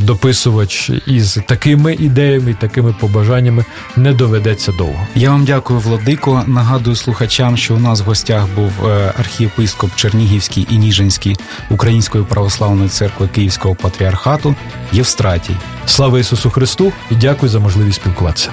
[0.00, 3.64] дописувач із такими ідеями, такими побажаннями
[3.96, 5.06] не доведеться довго.
[5.14, 6.44] Я вам дякую, Владико.
[6.46, 11.36] Нагадую слухачам, що у нас в гостях був е, архієпископ Чернігівський і Ніжинський
[11.70, 14.54] Української православної церкви Київського патріархату
[14.92, 15.56] Євстратій.
[15.86, 18.52] Слава Ісусу Христу і дякую за можливість спілкуватися.